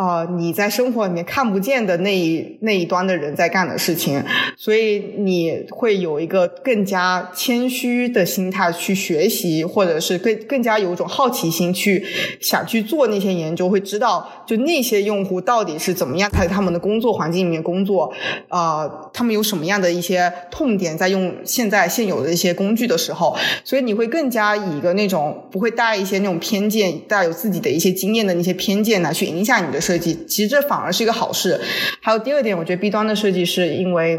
[0.02, 4.24] 啊，你在生活里面看不见的那一那一端的人在干的事情，
[4.58, 12.04] 所以你会有一个更加谦虚的心态去学习，或者是更更加有一种好奇心去
[12.40, 18.12] 想去做那些研究，会知道就那些用户到底是怎么样在他们的工作环境里面工作，
[18.48, 29.91] 啊，他们有什么样的一些痛点，在用现在现有的一些工具的时候，所以你会更加以一个那种不会带一些那种偏见，带有自己的一些经验的那些偏见来去影响你的生。
[29.92, 31.60] 设计其实这反而是一个好事。
[32.02, 34.18] 还有第二点，我觉得 B 端的设计是因为，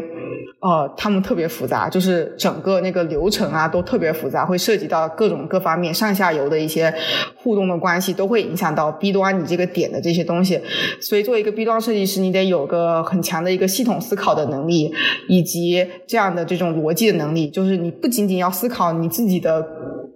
[0.59, 6.93] 呃，他们特别复杂，就是整个那个流程啊都特别复杂，会涉及到各种各方面上下游的一些
[7.35, 10.61] 互动的关系，都会影响到 B 端你这个点的这些东西。
[11.01, 14.93] 所以，作为一个 B 端设计师，你得有个很强的一个系统思考的能力，
[15.27, 17.49] 以及这样的这种逻辑的能力。
[17.49, 19.65] 就是你不仅仅要思考你自己的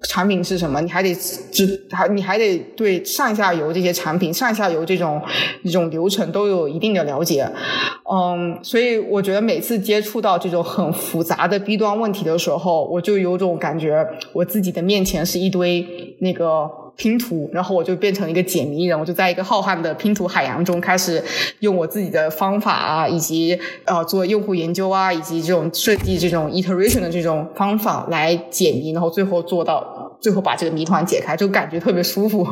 [0.04, 5.22] 产品是什么，你还得知还你还得对上下游这些产品、上下游这种。
[5.64, 7.46] 这种流程都有一定的了解，
[8.10, 21.24] 嗯，所以我觉得每次接触到这种很复杂的 B 端问题的时候，我就有种感觉，我自己的面前是一堆那个拼图，然后我就变成一个解谜人，我就在一个浩瀚的拼图海洋中，开始
[21.60, 32.46] 用我自己的方法啊，以及呃做用户研究啊，以及这种设计这种 iteration 的这种方法来解谜，然后最后做到最后把这个谜团解开，就感觉特别舒服。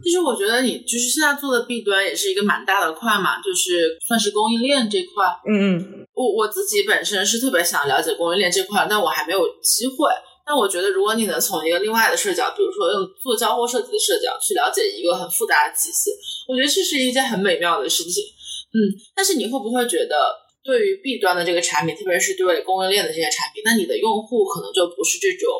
[0.00, 5.26] 其实我觉得你就是现在做的 B 端也是一个蛮大的块嘛，就是算是供应链这块。
[5.46, 10.08] 嗯嗯，我我自己本身是特别想了解供应链这块，但我还没有机会。
[10.48, 16.08] 但我觉得如果你能从一个另外的视角，比如说用做交互设计的视角去了解一个很复杂的体系，
[16.48, 18.24] 我觉得这是一件很美妙的事情。
[18.72, 20.16] 嗯，但是你会不会觉得，
[20.64, 25.52] 对于 B 端的这个产品，特别是对供应链的这些产品，那你的用户可能就不是这种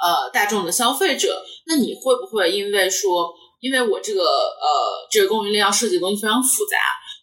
[0.00, 3.34] 呃大众的消费者，那你会不会因为说？
[3.58, 6.76] 因为我这个呃，这个供应链要设计的东西非常复杂，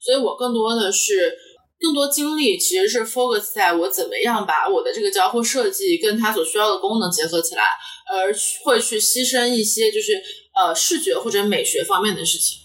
[0.03, 1.31] 所以我更多的是
[1.83, 7.63] 更多精力其实是 focus 在我怎么样把我的这个交互设计跟它所需要的功能结合起来，
[8.09, 10.13] 而会去牺牲一些就是
[10.55, 12.59] 呃视觉或者美学方面的事情。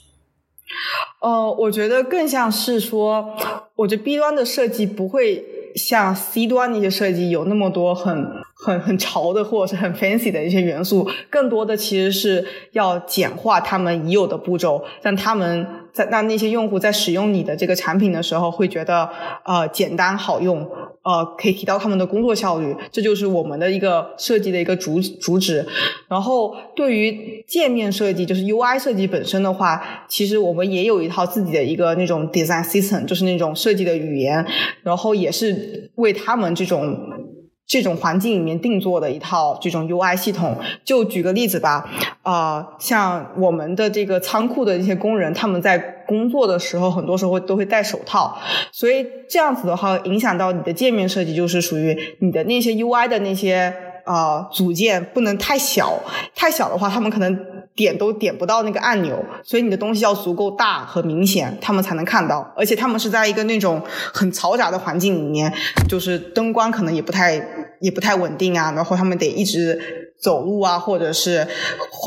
[1.21, 3.37] 呃，我觉得更像是说，
[3.75, 8.15] 我觉得 B 端的设计不会像 C 端那些设计有那么多很
[8.64, 19.09] 很很潮的或者是很 fancy 的一些元素，更多的其实是要简化他们已有的步骤，让他们在让那些用户在使用你的这个产品的时候会觉得
[19.44, 20.68] 呃简单好用。
[21.05, 25.64] 呃，可以提高他们的工作效率，这就是我们的一个设计的一个主主旨。
[26.07, 34.44] 然后，对于界面设计，就是 UI 设计本身的话，其实我们也有一套自己的一个那种 design system，就是那种设计的语言，
[34.83, 36.94] 然后也是为他们这种。
[37.69, 41.87] 这种环境里面定做的一套这种 UI 系统，就举个例子吧，
[42.23, 48.39] 啊，像我们的这个仓库的一些工人，他们在工作的时候，很多时候都会戴手套，
[48.73, 53.75] 所以这样子的话，影响到你的界面设计，就是属于你的那些 UI 的那些
[54.07, 56.03] 啊组件不能太小，
[56.35, 57.39] 太小的话，他们可能。
[57.79, 62.53] 点都点不到那个按钮，所以你的东西要足够大和明显，他们才能看到。
[62.57, 63.81] 而且他们是在一个那种
[64.13, 65.55] 很嘈杂的环境里面，
[65.89, 67.39] 就是灯光可能也不太
[67.81, 70.05] 也不太稳定啊，然后他们得一直。
[70.21, 71.47] 走路啊，或者是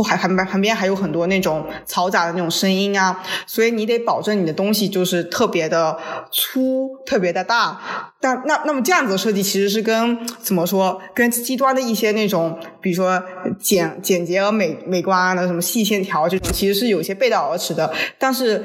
[0.06, 5.98] 还旁边旁边还有很多那种嘈杂的那种声音啊，所以你得保证你的东西就是特别的
[6.30, 8.14] 粗、特别的大。
[8.20, 13.24] 但那那么这样子的设计其实是跟怎么说，跟极端的一些那种，比如说
[13.58, 17.94] 简简洁而美美观的什么细线条这种，其实是有些背道而驰的。
[18.20, 18.62] 但是。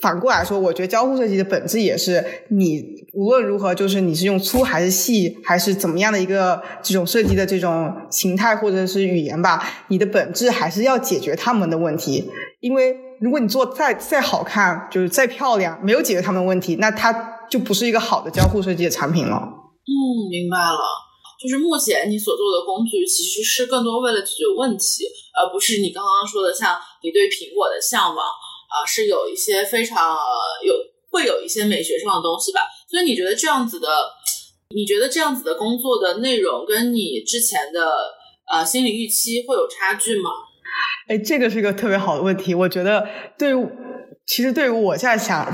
[0.00, 12.30] 反过来说，我觉得交互设计的本质也是你无论如何，就是你是用粗还是细，还是怎么样的一个这种设计的这种形态或者是语言吧，你的本质还是要解决他们的问题。
[12.60, 19.36] 因为如果你做再再好看，就是再漂亮，没有解决他们的问题，那它就不是一个好的交互设计的产品了。
[19.36, 19.96] 嗯，
[20.30, 20.78] 明白了。
[21.40, 28.18] 就是目前你所做的工具其实是更多为了解决问题，而不是你刚刚说的像你对苹果的向往。
[28.76, 30.14] 啊，是有一些非常
[30.62, 30.74] 有
[31.10, 32.60] 会有一些美学上的东西吧，
[32.90, 33.88] 所以你觉得这样子的，
[34.74, 37.90] 你觉得这样子的工作的内容跟你之前的
[38.52, 40.30] 呃心理预期会有差距吗？
[41.08, 43.08] 哎，这个是一个特别好的问题，我觉得
[43.38, 43.54] 对。
[44.26, 45.46] 其实对于我现在想，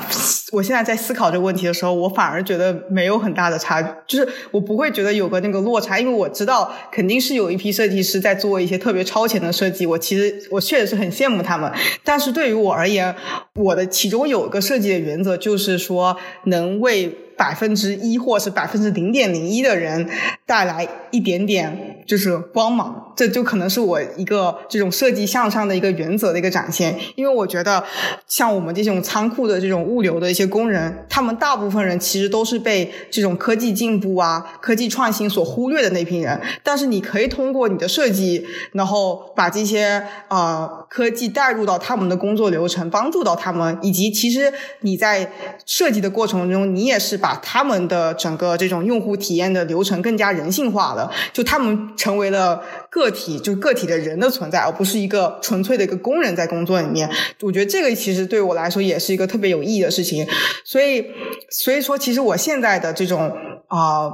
[0.50, 11.70] 我现在在思考这个问题的时候，我反而觉得没有很大的差，就是我不会觉得有个那个落差，因为我知道肯定是有一批设计师在做一些特别超前的设计，我其实我确实是很羡慕他们。
[12.02, 13.14] 但是对于我而言，
[13.54, 20.08] 我的其中有一个设计的原则就是说，能为百分之一或是百分之零点零一的人
[20.46, 23.12] 带来一点点就是光芒。
[23.14, 27.84] 这就可能是我一个这种设计向上的一个原则的一个展现，因为我觉得
[28.26, 36.40] 像我们这种仓库的这种物流的一些工人，他们大部分人其实都是被这种科技进步啊、科技创新所忽略的那批人。
[36.62, 45.30] 但是你可以通过你的设计，然后把这些呃科技带入到他们的工作流程，帮助到他们，以及其实你在
[45.66, 53.12] 设计的过程中，你也是把他们的整个这种用户体验的流程更加人性化了，就他们成为了个。
[53.12, 57.06] 体就是个体的人的存在，而不是一个纯粹的一个工人在工作里面。
[57.42, 60.26] 我觉得这个其实对我来说也是一个特别有意义的事情。
[60.64, 61.04] 所以，
[61.50, 63.30] 所以说，其实我现在的这种
[63.68, 64.10] 啊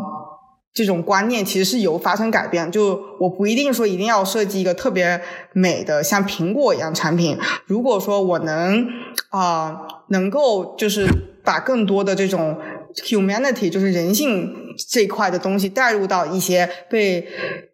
[0.74, 2.70] 这种观念其实是有发生改变。
[2.72, 5.20] 就我不一定说一定要设计一个特别
[5.52, 7.38] 美的像苹果一样产品。
[7.66, 8.84] 如果说我能
[9.30, 11.06] 啊能够就是
[11.44, 12.58] 把更多的这种。
[13.04, 17.26] humanity 就是人性这一块的东西带入到一些被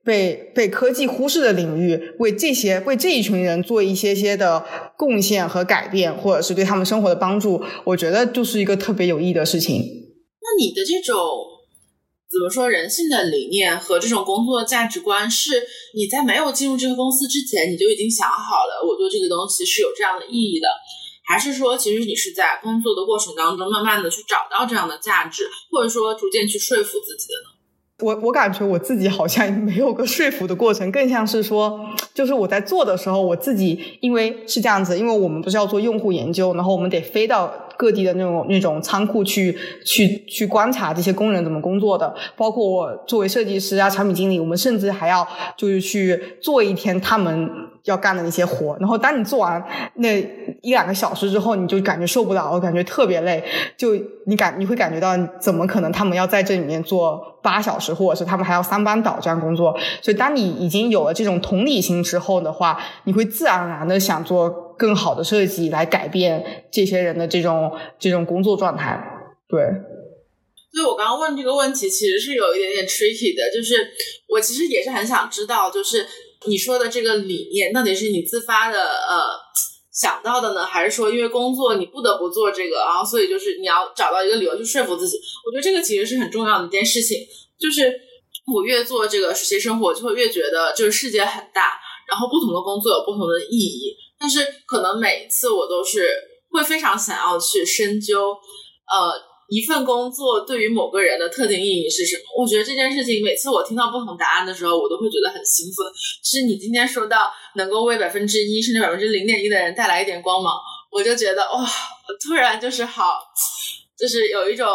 [0.04, 4.64] 被被科技忽视的领域，为这些为这一群人做一些些的
[4.96, 9.80] 贡献和改变，或者是对他们生活的帮助，我觉得就是一个特别有意义的事情。
[9.80, 11.16] 那你的这种
[12.30, 15.62] 怎么说人性的理念和这种工作价值观，是
[15.94, 20.68] 你在没有进入这个公司之前你就已经想好了，我做这个东西是有这样的意义的。
[21.26, 27.54] 还是说，其实你是在工作的过程当中，慢慢的去找到这样的价值，或者说逐渐去说服自己的呢？
[28.00, 37.63] 我我感觉我自己好像没有个说服的过程，更像是说，就是我在做的时候，我自己因为是这样子，因为我们不是要做用户研究，然后我们得飞到。
[37.76, 47.50] 各地的那种那种仓库去去去观察这些工人怎么工作的，包括我作为设计师啊、产品经理，我们甚至还要就是去做一天他们
[47.84, 48.76] 要干的那些活。
[48.78, 49.62] 然后当你做完
[49.96, 50.18] 那
[50.62, 53.42] 一两个小时之后，你就感觉受不了，我感觉特别累。
[53.76, 53.90] 就
[54.26, 59.76] 你感你会感觉到，怎么可能他们要在这里面做八小时，或者是他们还要三班倒这样工作？
[60.00, 64.63] 所以当你已经有了这种同理心之后的话，你会自然而然的想做。
[64.78, 69.02] 更好的设计来改变这些人的这种这种工作状态，
[69.48, 69.60] 对。
[70.72, 73.76] 所以我刚刚问这个问题，其实是有一点点 tricky 的，就是
[74.28, 76.04] 我其实也是很想知道，就是
[76.46, 79.22] 你说的这个理念到底是你自发的呃
[79.92, 85.16] 想到的呢，还是说因为工作你不得不做这个，然后所以就是你要找到一个理由去说服自己？
[85.46, 87.18] 我觉得这个其实是很重要的一件事情，
[87.56, 87.94] 就是
[88.52, 91.78] 我越做这个实习生活，就会越觉得就是世界很大，
[92.08, 96.08] 然后不同的工作有不同的意义，但是可能每一次我都是
[96.50, 99.34] 会非常想要去深究，呃。
[99.46, 102.42] 一份工作对于某个人的特定意义是什么？
[102.42, 105.86] 我觉得这件事情，每次我听到不同答案的时候，我都会觉得很兴奋。
[106.24, 110.54] 是你今天说到能够为百分之一甚至百分之零点一的人带来一点光芒，
[110.90, 111.62] 我就觉得哇，
[112.26, 113.18] 突然就是好，
[113.98, 114.66] 就是有一种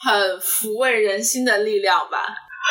[0.00, 2.26] 很抚慰人心的力量吧。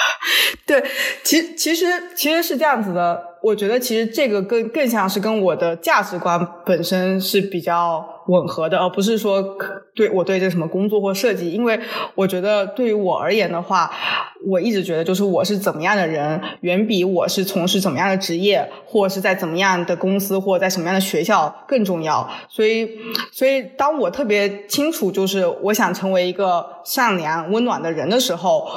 [0.66, 0.84] 对，
[1.24, 1.86] 其其实
[2.16, 3.27] 其实是这样子的。
[3.42, 9.56] 我觉得其实这个更更像是跟我的价值观本身是比较吻合的，而不是说
[9.96, 11.52] 对我对这什么工作或设计。
[11.52, 11.80] 因为
[12.16, 13.92] 我觉得对于我而言的话，
[14.46, 22.28] 我一直觉得就是我是怎么样的人，远比我是从事怎么样的职业，或是在怎么样的公司，或在什么样的学校更重要。
[22.50, 22.90] 所以，
[23.32, 28.68] 所以当我特别清楚就是我想成为一个善良温暖的人的时候。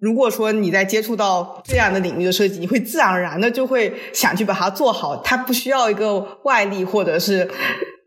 [0.00, 7.48] 如果说你在接触到这样的领域的设计，你会自然而然的就会想去把它做好，它不需要一个外力或者是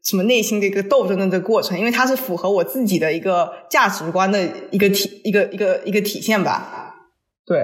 [0.03, 4.39] 什么内心的一个斗争的这个过程，因为它是符合我自己的一个价值观的
[4.71, 6.95] 一个体一个一个一个体现吧。
[7.45, 7.59] 对，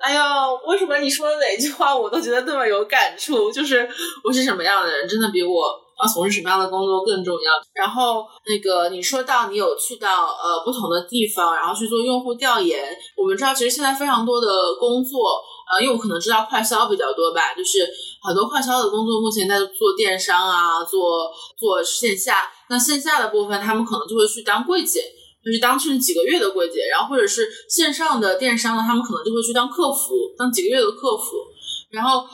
[0.00, 3.52] 哎呀，为什么你说的哪句话我都觉得那么有感触？
[3.52, 3.86] 就是
[4.24, 5.83] 我是什么样的人，真的比我。
[6.02, 7.52] 要从事什么样的工作更重要？
[7.72, 12.84] 然后那个你说到你有去到呃不同的地方，然后去做用户调研。
[13.16, 15.40] 我们知道其实现在非常多的工作，
[15.70, 17.88] 呃，因为我可能知道快销比较多吧，就是
[18.22, 22.50] 很多快销的工作目前在做电商啊，做做线下。
[22.68, 25.00] 那线下的部分，他们可能就会去当柜姐，
[25.44, 31.24] 就是当去几个月的柜姐，然后或者是线上的电商呢，他们可能就会去当客服，当几个月的客服，
[31.90, 32.24] 然后。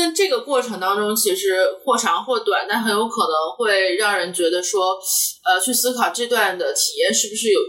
[0.00, 4.98] 但这个过程当中，其实或长或短，但很有可能会让人觉得说，
[5.44, 7.60] 呃，去思考这段的体验是不是有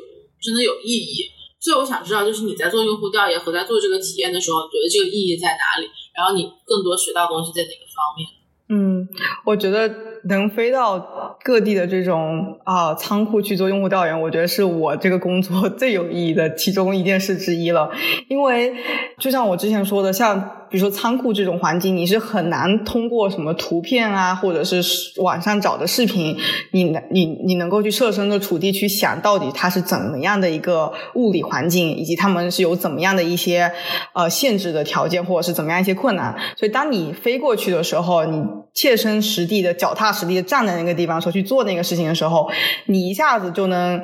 [0.42, 1.26] 真的有意义。
[1.60, 5.90] 所以我想知道，就是你在做用户调研和在做这个体验的时候，觉得这个意义在哪里？
[6.16, 8.26] 然后你更多学到东西在哪个方面？
[8.70, 9.06] 嗯，
[9.46, 9.90] 我觉得
[10.26, 17.90] 能飞到各地的这种啊仓库去做用户调研，我觉得是我这个工作最有意义的其中一件事之一了。
[18.28, 18.74] 因为
[19.18, 20.58] 就像我之前说的，像。
[20.72, 24.82] 比如说仓库这种环境，你是很难通过什么图片啊，或者是
[25.22, 26.38] 网上找的视频，
[26.72, 33.70] 你你你能够去设身处地去想到底它是怎么样的一个物理环境，以及他们是有怎么样的一些
[34.14, 36.34] 呃限制的条件，或者是怎么样一些困难。
[36.56, 38.42] 所以当你飞过去的时候，你
[38.74, 42.50] 切身实地的、脚踏实地站在那个地方，说去做那个事情的时候，
[42.88, 44.02] 你一下子就能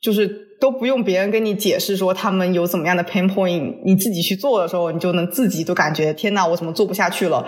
[0.00, 0.48] 就是。
[0.60, 7.46] 都不用别人跟你解释说他们有怎么样的 pain point，你自己去做的时候，你就能自己都感觉天呐，我怎么做不下去了？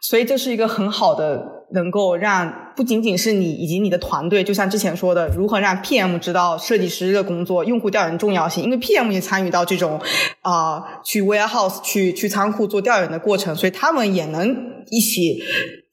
[0.00, 1.40] 所以这是一个很好的，
[1.74, 10.00] 能够让不仅仅是你以及你的团队，就像之前说的，如何让 PM 知道设计师的工作、用户调研重要性，因为 PM 也参与到这种
[10.40, 15.42] 啊去 warehouse 去去仓库做调研的过程，所以他们也能一起。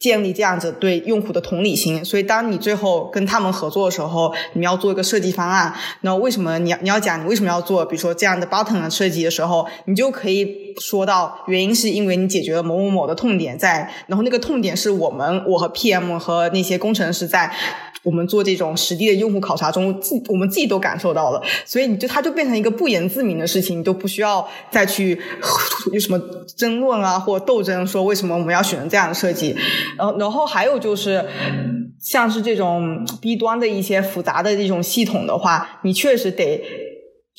[0.02, 5.72] 建立这样子对用户的同理心，所以当你最后跟他们合作的时候，你要做一个设计方案。
[6.02, 7.86] 那为什么你要你要讲你为什么要做？
[7.86, 17.54] 比如说这样的 button 的设计的时候，你就可以说到原因是因为你解决了某某某的痛点在，然后那个痛点是我们我和 PM 和那些工程师在。
[18.04, 25.20] 我们做这种实地的用户考察中，自我们自己都感受到了，所以你就它就变成一个不言自明的事情，你都不需要再去
[25.94, 26.20] 有什么
[26.58, 29.56] 争论啊或斗争，说为什么我们要选择这样的设计。
[29.98, 31.24] 然后，然后还有就是，
[32.00, 36.64] 像是这种低端的一些复杂的这种系统的话，你确实得。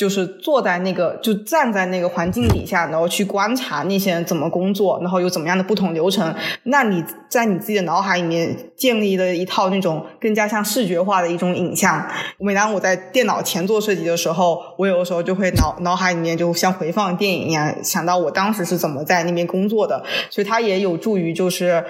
[0.03, 6.35] 就是坐在那个，就站在那个环境底下，然后去观察那些人怎么工作，然后有怎么样的不同流程。
[6.65, 12.05] 那你在你自己的脑海里面建立了一套那种更加像视觉化的一种影像。
[12.41, 20.03] 每当我在电脑前做设计的时候，我有的时候就会脑脑海里面就像回放电影一样，想到我当时是怎么在那边工作的。
[20.31, 21.85] 所以它也有助于就是。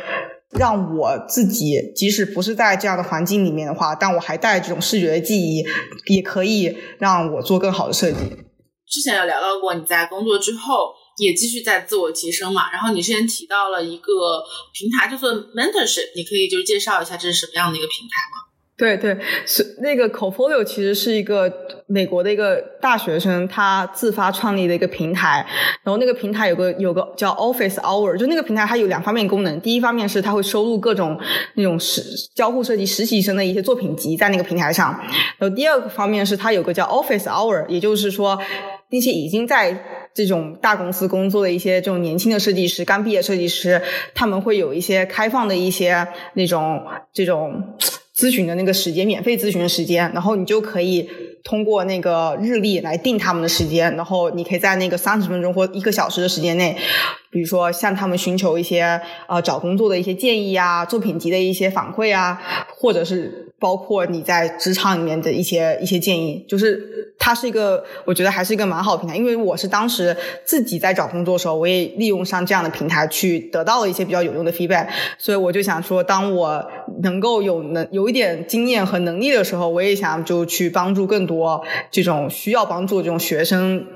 [0.58, 5.64] 让我自己，即使不是在这样的环境里面的话，但我还带这种视觉的记忆，
[6.06, 8.18] 也可以让我做更好的设计。
[8.86, 12.70] 之前有聊到过，你在工作之后也继续在自我提升嘛？
[12.70, 14.44] 然后你之前提到了一个
[14.74, 18.51] 平台，叫做 Mentorship，你可以就介绍一下这是什么样的一个平台吗？
[18.82, 19.16] 对对，
[19.46, 21.48] 是那个 Cofolio 其实是一个
[21.86, 25.46] 美国的一个大学生他自发创立的一个平台，
[25.84, 31.16] 然后那个平台有个有个叫 Office Hour，就那个平台它有两方面功能，第一方面是它会收录各种
[31.54, 32.02] 那种实
[32.34, 34.98] 交互设计实习生的一些作品集在那个平台上，
[35.38, 38.36] 然后第二个方面是它有个叫 Office Hour，也就是说
[38.90, 43.80] 那些已经在这种大公司工作的一些这种年轻的设计师，刚毕业设计师，
[44.12, 47.62] 他们会有一些开放的一些那种这种。
[48.22, 51.10] 咨询的那个时间，免费咨询的时间，然后你就可以
[51.42, 56.76] 通过那个日历来定他们的时间，然后你可以在那个三十分钟或一个小时的时间内，
[57.32, 76.62] 比如说向他们寻求一些呃找工作的一些建议啊，作品集的一些反馈啊，或者是包括你在职场里面的一些一些建议，就是它是一个我觉得还是一个蛮好的平台，因为我是当时自己在找工作的时候，我也利用上这样的平台去得到了一些比较有用的 feedback，所以我就想说，当我
[77.02, 78.02] 能够有能有。
[78.12, 83.86] 一点经验和能力的时候，我也想就去帮助更多这种需要帮助这种学生。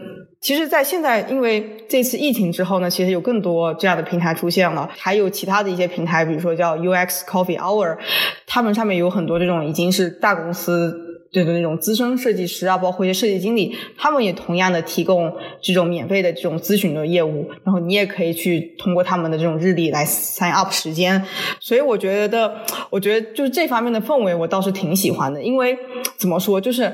[0.47, 7.99] 其实，在现在，因为这次疫情之后呢，其实有更多这样的平台出现了，还有其他的一些平台，比如说叫 UX Coffee Hour，
[8.47, 11.03] 他们上面有很多这种已经是大公司。
[11.33, 15.31] 对的那种资深设计师啊，包括一些设计经理，他们也同样的提供
[15.61, 21.23] 这种免费的这种咨询的业务，然后你也可以去通过他们的这种日历来 sign up 时间。
[21.61, 25.43] 所以我觉得，我觉得就是这方面的氛围，我倒是挺喜欢的。
[25.43, 25.77] 因为
[26.17, 26.91] 怎么说，就是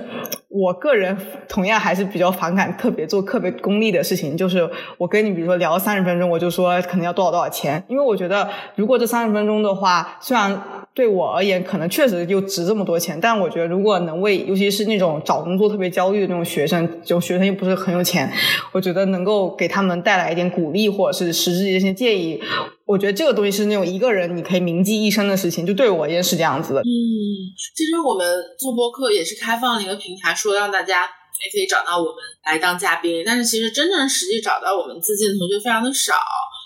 [0.52, 1.16] 我个人
[1.48, 10.60] 同样还是比较反感特别做特别功利的事情，就是我跟你比如说聊三十分钟，我就说可能要多少多少钱，因为我觉得如果这三十分钟的话，虽然。
[10.94, 13.18] 对我而言，可能确实就值这么多钱。
[13.18, 18.30] 但我觉得，如果能为，尤其是那种找工作特别焦虑的那种学生，就学生又不是很有钱，
[18.72, 22.38] 我觉得能够给他们带来一点鼓励，或者是实质一些建议，
[22.84, 25.64] 我觉得这个东西是那种一个人你可以铭记一生的事情。
[25.64, 26.80] 就对我而言是这样子的。
[26.80, 26.84] 嗯，
[27.74, 28.26] 其实我们
[28.58, 33.22] 做播客也是开放了一个平台，说让大家也可以找到我们来当嘉宾。
[33.24, 36.12] 但是其实真正实际找到我们自己的同学非常的少。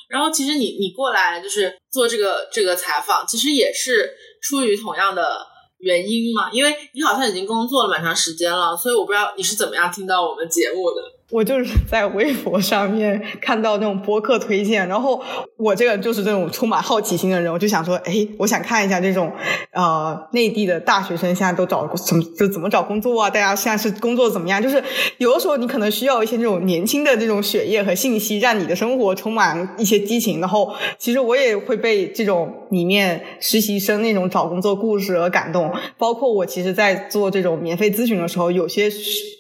[0.08, 4.10] 然后其实你你过来就是做这个这个采访，其实也是
[4.42, 5.44] 出于同样的
[5.78, 11.15] 原因嘛，因为你好像已经工作了蛮长时间了，所以我不知道你是怎么样听到我们节目的。
[11.30, 15.20] 我就是在微博上面看到那种播客推荐，然后
[15.56, 19.32] 我这个就是这种充满好奇心的人，我就想说，哎，我想看一下这种
[19.72, 23.28] 呃内地的大学生现在都找怎么就怎么找工作啊？
[23.28, 24.62] 大家现在是工作怎么样？
[24.62, 24.80] 就是
[25.18, 30.38] 有的时候你可能需要一些这种年轻的这种血液和信息，让你的生活充满一些激情。
[30.40, 35.72] 然后其实我也会被这种里面实习生那种找工作故事而感动。
[35.98, 38.88] 包括我其实，在做这种免费咨询的时候，有些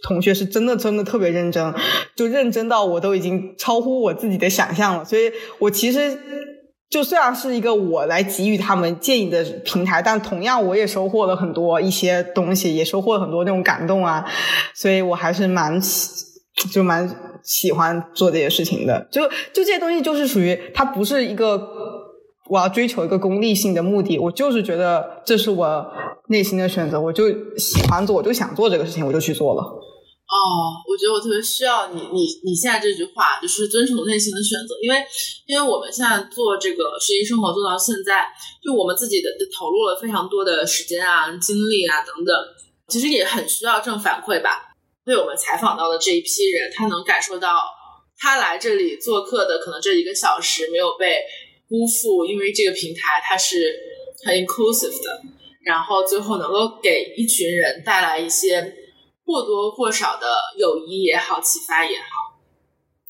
[0.02, 1.75] 同学是真的真的特别认真。
[2.14, 6.18] 就认真到我都已经超乎我自己的想象了，所以我其实
[6.88, 14.24] 就虽然是一个我来给予他们建议的平台，但同样我也收获了很多一些东西，也收获了很多那种感动啊，
[14.74, 15.80] 所以我还是蛮
[16.72, 19.06] 就蛮喜欢做这些事情的。
[19.10, 19.22] 就
[19.52, 21.60] 就这些东西就是属于它不是一个
[22.48, 25.84] 我要追求一个功利性的目的，我就是觉得这是我
[26.28, 27.24] 内心的选择，我就
[27.58, 29.64] 喜欢做，我就想做这个事情，我就去做了。
[30.26, 34.98] 哦，我觉得我特别需要你，你你现在这句话就是遵从内心的选择，因为
[35.46, 38.26] 因为我们现在做这个实习生活做到现在，
[38.60, 42.34] 就我们自己的投入了非常多的时间啊、精力啊等等，
[42.88, 44.74] 其实也很需要正反馈吧。
[45.04, 47.60] 被我们采访到的这一批人，他能感受到
[48.18, 51.20] 他来这里做客的可能这一个小时没有被
[51.68, 53.72] 辜负，因为这个平台它是
[54.24, 55.22] 很 inclusive 的，
[55.64, 58.74] 然后最后能够给一群人带来一些。
[59.26, 62.38] 或多或少的友谊也好，启发也好，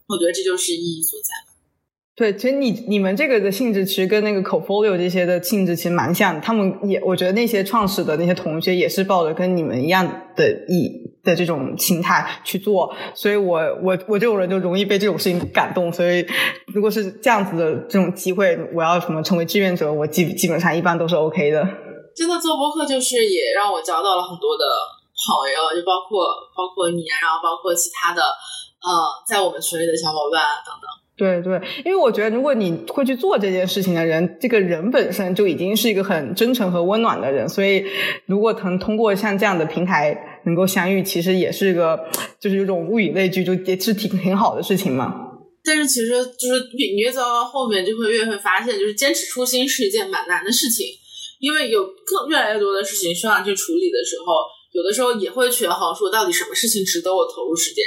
[0.08, 1.52] 我觉得这就是意义所在吧。
[2.16, 6.40] 对，其实你你们这个的性质其实跟那个 Cofolio 这些的性质其实蛮像。
[6.40, 10.90] 他们也，我觉得那些创始的那些同学也是抱着跟你们一样的意
[11.22, 12.90] 的这种心态去做。
[13.14, 15.92] 所以我我我这种人就容易被这种事情感动。
[15.92, 16.26] 所以
[16.72, 21.62] 如果是这样子的这种机会，我要什么成为志愿者，我基基本上一般都是 OK 的。
[22.16, 24.64] 真的做播客就是也让我交到了很多的。
[25.26, 28.90] 朋友就包括包括你，然后包括其他的，呃，
[29.26, 30.86] 在我们群里的小伙伴等等。
[31.18, 37.86] 对对，因为我觉得，如果你会去做这件事情的人，这个人本身就已经是一个很真诚和温暖的人，所以
[38.26, 40.14] 如果能通过像这样的平台
[40.44, 41.98] 能够相遇，其实也是一个
[42.38, 45.22] 就是有种物以类聚，就也是挺挺好的事情嘛。
[45.64, 50.86] 但是其实就是你越走到后面，就会越会发现，就是坚持初心是一件蛮难的事情，
[51.40, 54.34] 因为有更越来越多的事情需要去处理的时候。
[54.76, 57.82] 有的时候也会权衡，说到底什么事情值得我投入时间。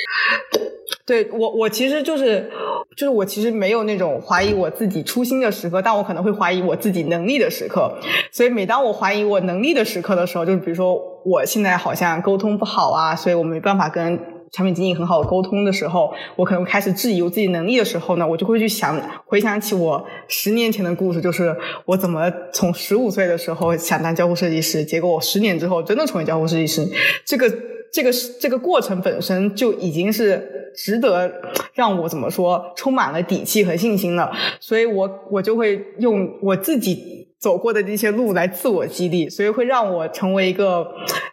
[1.05, 2.49] 对我，我其实就是，
[2.97, 7.95] 就是我其实没有那种怀疑我自己初心的时刻，但我可能会怀疑我自己能力的时刻。
[8.31, 14.19] 所以每当我怀疑我能力的时刻的时候，就是比如说我现在好像沟通不好啊，所以我没办法跟
[14.51, 26.87] 产品经理很好的沟通的时候，我可能开始质疑我自己能力的时候呢，我就会去想回想起我十年前的故事，就是我怎么从十五岁的时候想当交互设计师，结果我十年之后真的成为交互设计师，
[27.25, 27.51] 这个。
[27.91, 31.41] 这个这个过程本身就已经是值得
[31.73, 40.85] 让我怎么说充满了底气和信心了，所以我我就会用我自己走过的这些路来自我激励，所以会让我成为一个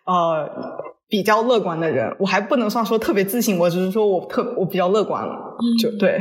[0.06, 0.48] 呃
[1.08, 2.14] 比较乐观的人。
[2.18, 6.20] 我还不能算说特别自信，我只是说我特我比较乐观了，就对。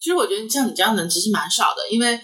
[0.00, 2.18] 其实我觉得像你这样的人其实蛮少的，因为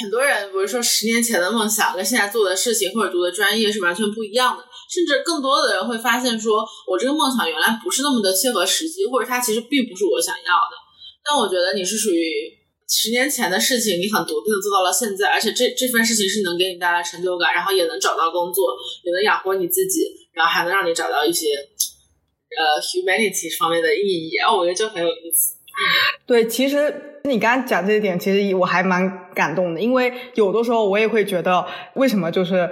[0.00, 4.64] 很多人比如说十年前的梦想跟现在做的事情或者读的专业是完全不一样的。
[4.88, 10.72] 甚至更多的人会发现，说我这个梦想原来不是那么的切合实际，或者它其实并不是我想要的。
[11.22, 12.24] 但我觉得你是属于
[12.88, 18.74] 十年前的事情，你很笃定的做到了现在，而且这这份事情是能给你带来成就感，然后也能找到工作，
[19.04, 21.48] 也能养活你自己，然后还能让你找到一些
[22.56, 24.30] 呃 humanity 方面的意义。
[24.38, 25.54] 哦，我觉得这很有意思。
[26.26, 32.68] 对，其实你刚刚讲这一点，其实我还蛮感动的，因为有的时候我也会觉得，为什么就是。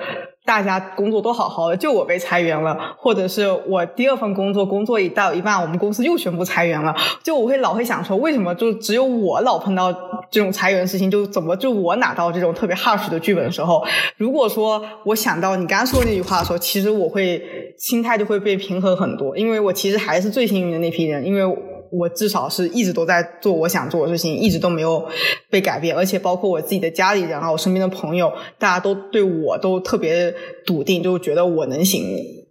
[0.46, 9.92] 大家工作都好好的，就我被裁员了，或者是我第二份工作工作一到一半，我们公司又宣布裁员了，就我会老会想说，为什么就只有我老碰到
[10.30, 13.84] 这种裁员的事情，就怎么就我拿到这种特别 harsh 的剧本的时候，
[14.16, 17.42] 如果说我想到你刚刚说那句话的时候，其实我会
[17.76, 21.56] 心态就会被平衡很多，因为我其实还是最幸运的那批人，因为。
[21.90, 25.06] 我至少是一直都在做我想做的事情，一直都没有
[25.50, 30.34] 被改变，而且包括我自己的家里人啊，我身边的朋友，大家都对我都特别
[30.64, 32.02] 笃定，就觉得我能行。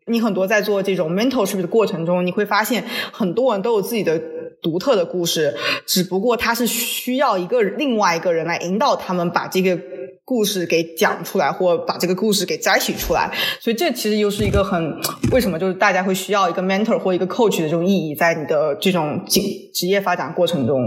[0.08, 4.22] 你很多在做这种 mentorship 的过程中，你会发现很多人都有自己的
[4.66, 5.56] 独特的故事，
[5.86, 9.80] 只不过他是需要一个另外一个人来引导他们把这个。
[10.28, 15.00] 故事给讲出来，或把这个故事给摘取出来，所以这其实又是一个很
[15.32, 19.40] 为什么就是大家会需要一个 mentor 或一个 coach 的这种意义，在你的这种职
[19.72, 20.80] 职业发展过程中。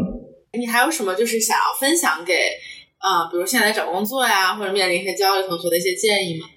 [0.59, 2.33] 你还有什么就是想要分享给
[2.99, 6.49] 啊，比如现在找工作呀，或者面临一些焦虑同学的一些建议吗？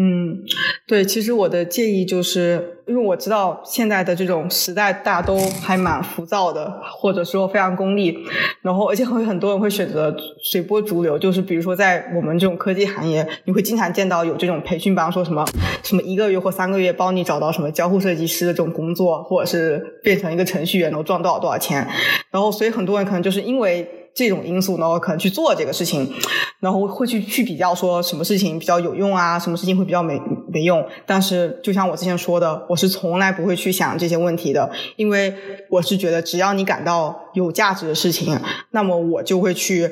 [0.00, 0.44] 嗯，
[0.86, 8.16] 对，其实我的建议就是，因为我知道现在的这种时代，大家都还蛮浮躁的，或者说非常功利，
[8.62, 15.44] 然后而且会很多人会选择随波逐流，就是比如说在我们这种科技行业，你会经常见到有这种培训班，说什么
[15.82, 21.84] 什么一个月或三个月帮你找到什么交互设计师的这种工作，或者是变成一个程序员，能赚多少多少钱，
[22.30, 23.97] 然后所以很多人可能就是因为。
[24.18, 26.12] 这种因素，呢，我可能去做这个事情，
[26.58, 30.20] 然后会去去比较说什么事情比较有用啊，什么事情会比较没
[30.52, 30.84] 没用。
[31.06, 35.32] 但是就像我之前说的，我是从来不会去想这些问题的，因为
[35.70, 38.36] 我是觉得只要你感到有价值的事情，
[38.72, 39.88] 那么我就会去。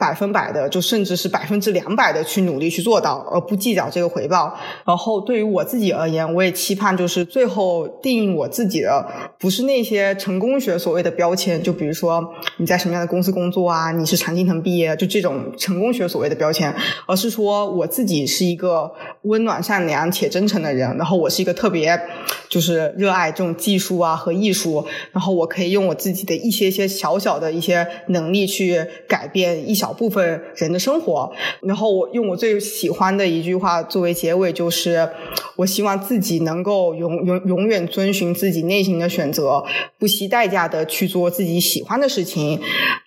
[0.00, 4.56] 百分百的，就甚至是百分之两百的去努力去做到，而不计较这个回报。
[4.86, 9.06] 然后对于我自己而言，我也期盼就是最后定义我自己的，
[9.38, 12.26] 不是那些成功学所谓的标签，就比如说
[12.56, 16.74] 你在什么样的公司工作啊，你是常青藤毕业，就这种成功学所谓的标签，
[17.06, 18.90] 而是说我自己是一个
[19.24, 20.96] 温暖、善良且真诚的人。
[20.96, 22.00] 然后我是一个特别
[22.48, 29.89] 就是热爱这种技术啊和艺术，然后我可以用我自己的一些些小小的一些能力去改变一小。
[29.92, 31.32] 部分人的生活，
[31.62, 35.08] 然后我用我最喜欢的一句话作为结尾，就是
[35.56, 39.64] 我希望自己能够永永永远遵循自己内心的选择，
[39.98, 42.60] 不惜代价的去做自己喜欢的事情，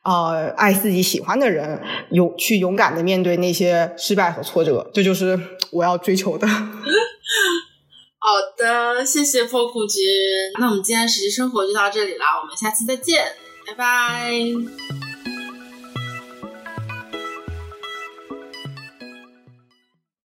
[0.03, 1.81] 呃，爱自己喜欢的人，
[2.11, 5.39] 勇去勇敢的面对那些失败和挫折，这就是
[5.71, 6.47] 我要追求的。
[8.25, 10.01] 好的，谢谢破裤君。
[10.57, 13.21] 那我们今天实习生活就到这里啦，我们下期再见，
[13.67, 15.02] 拜拜。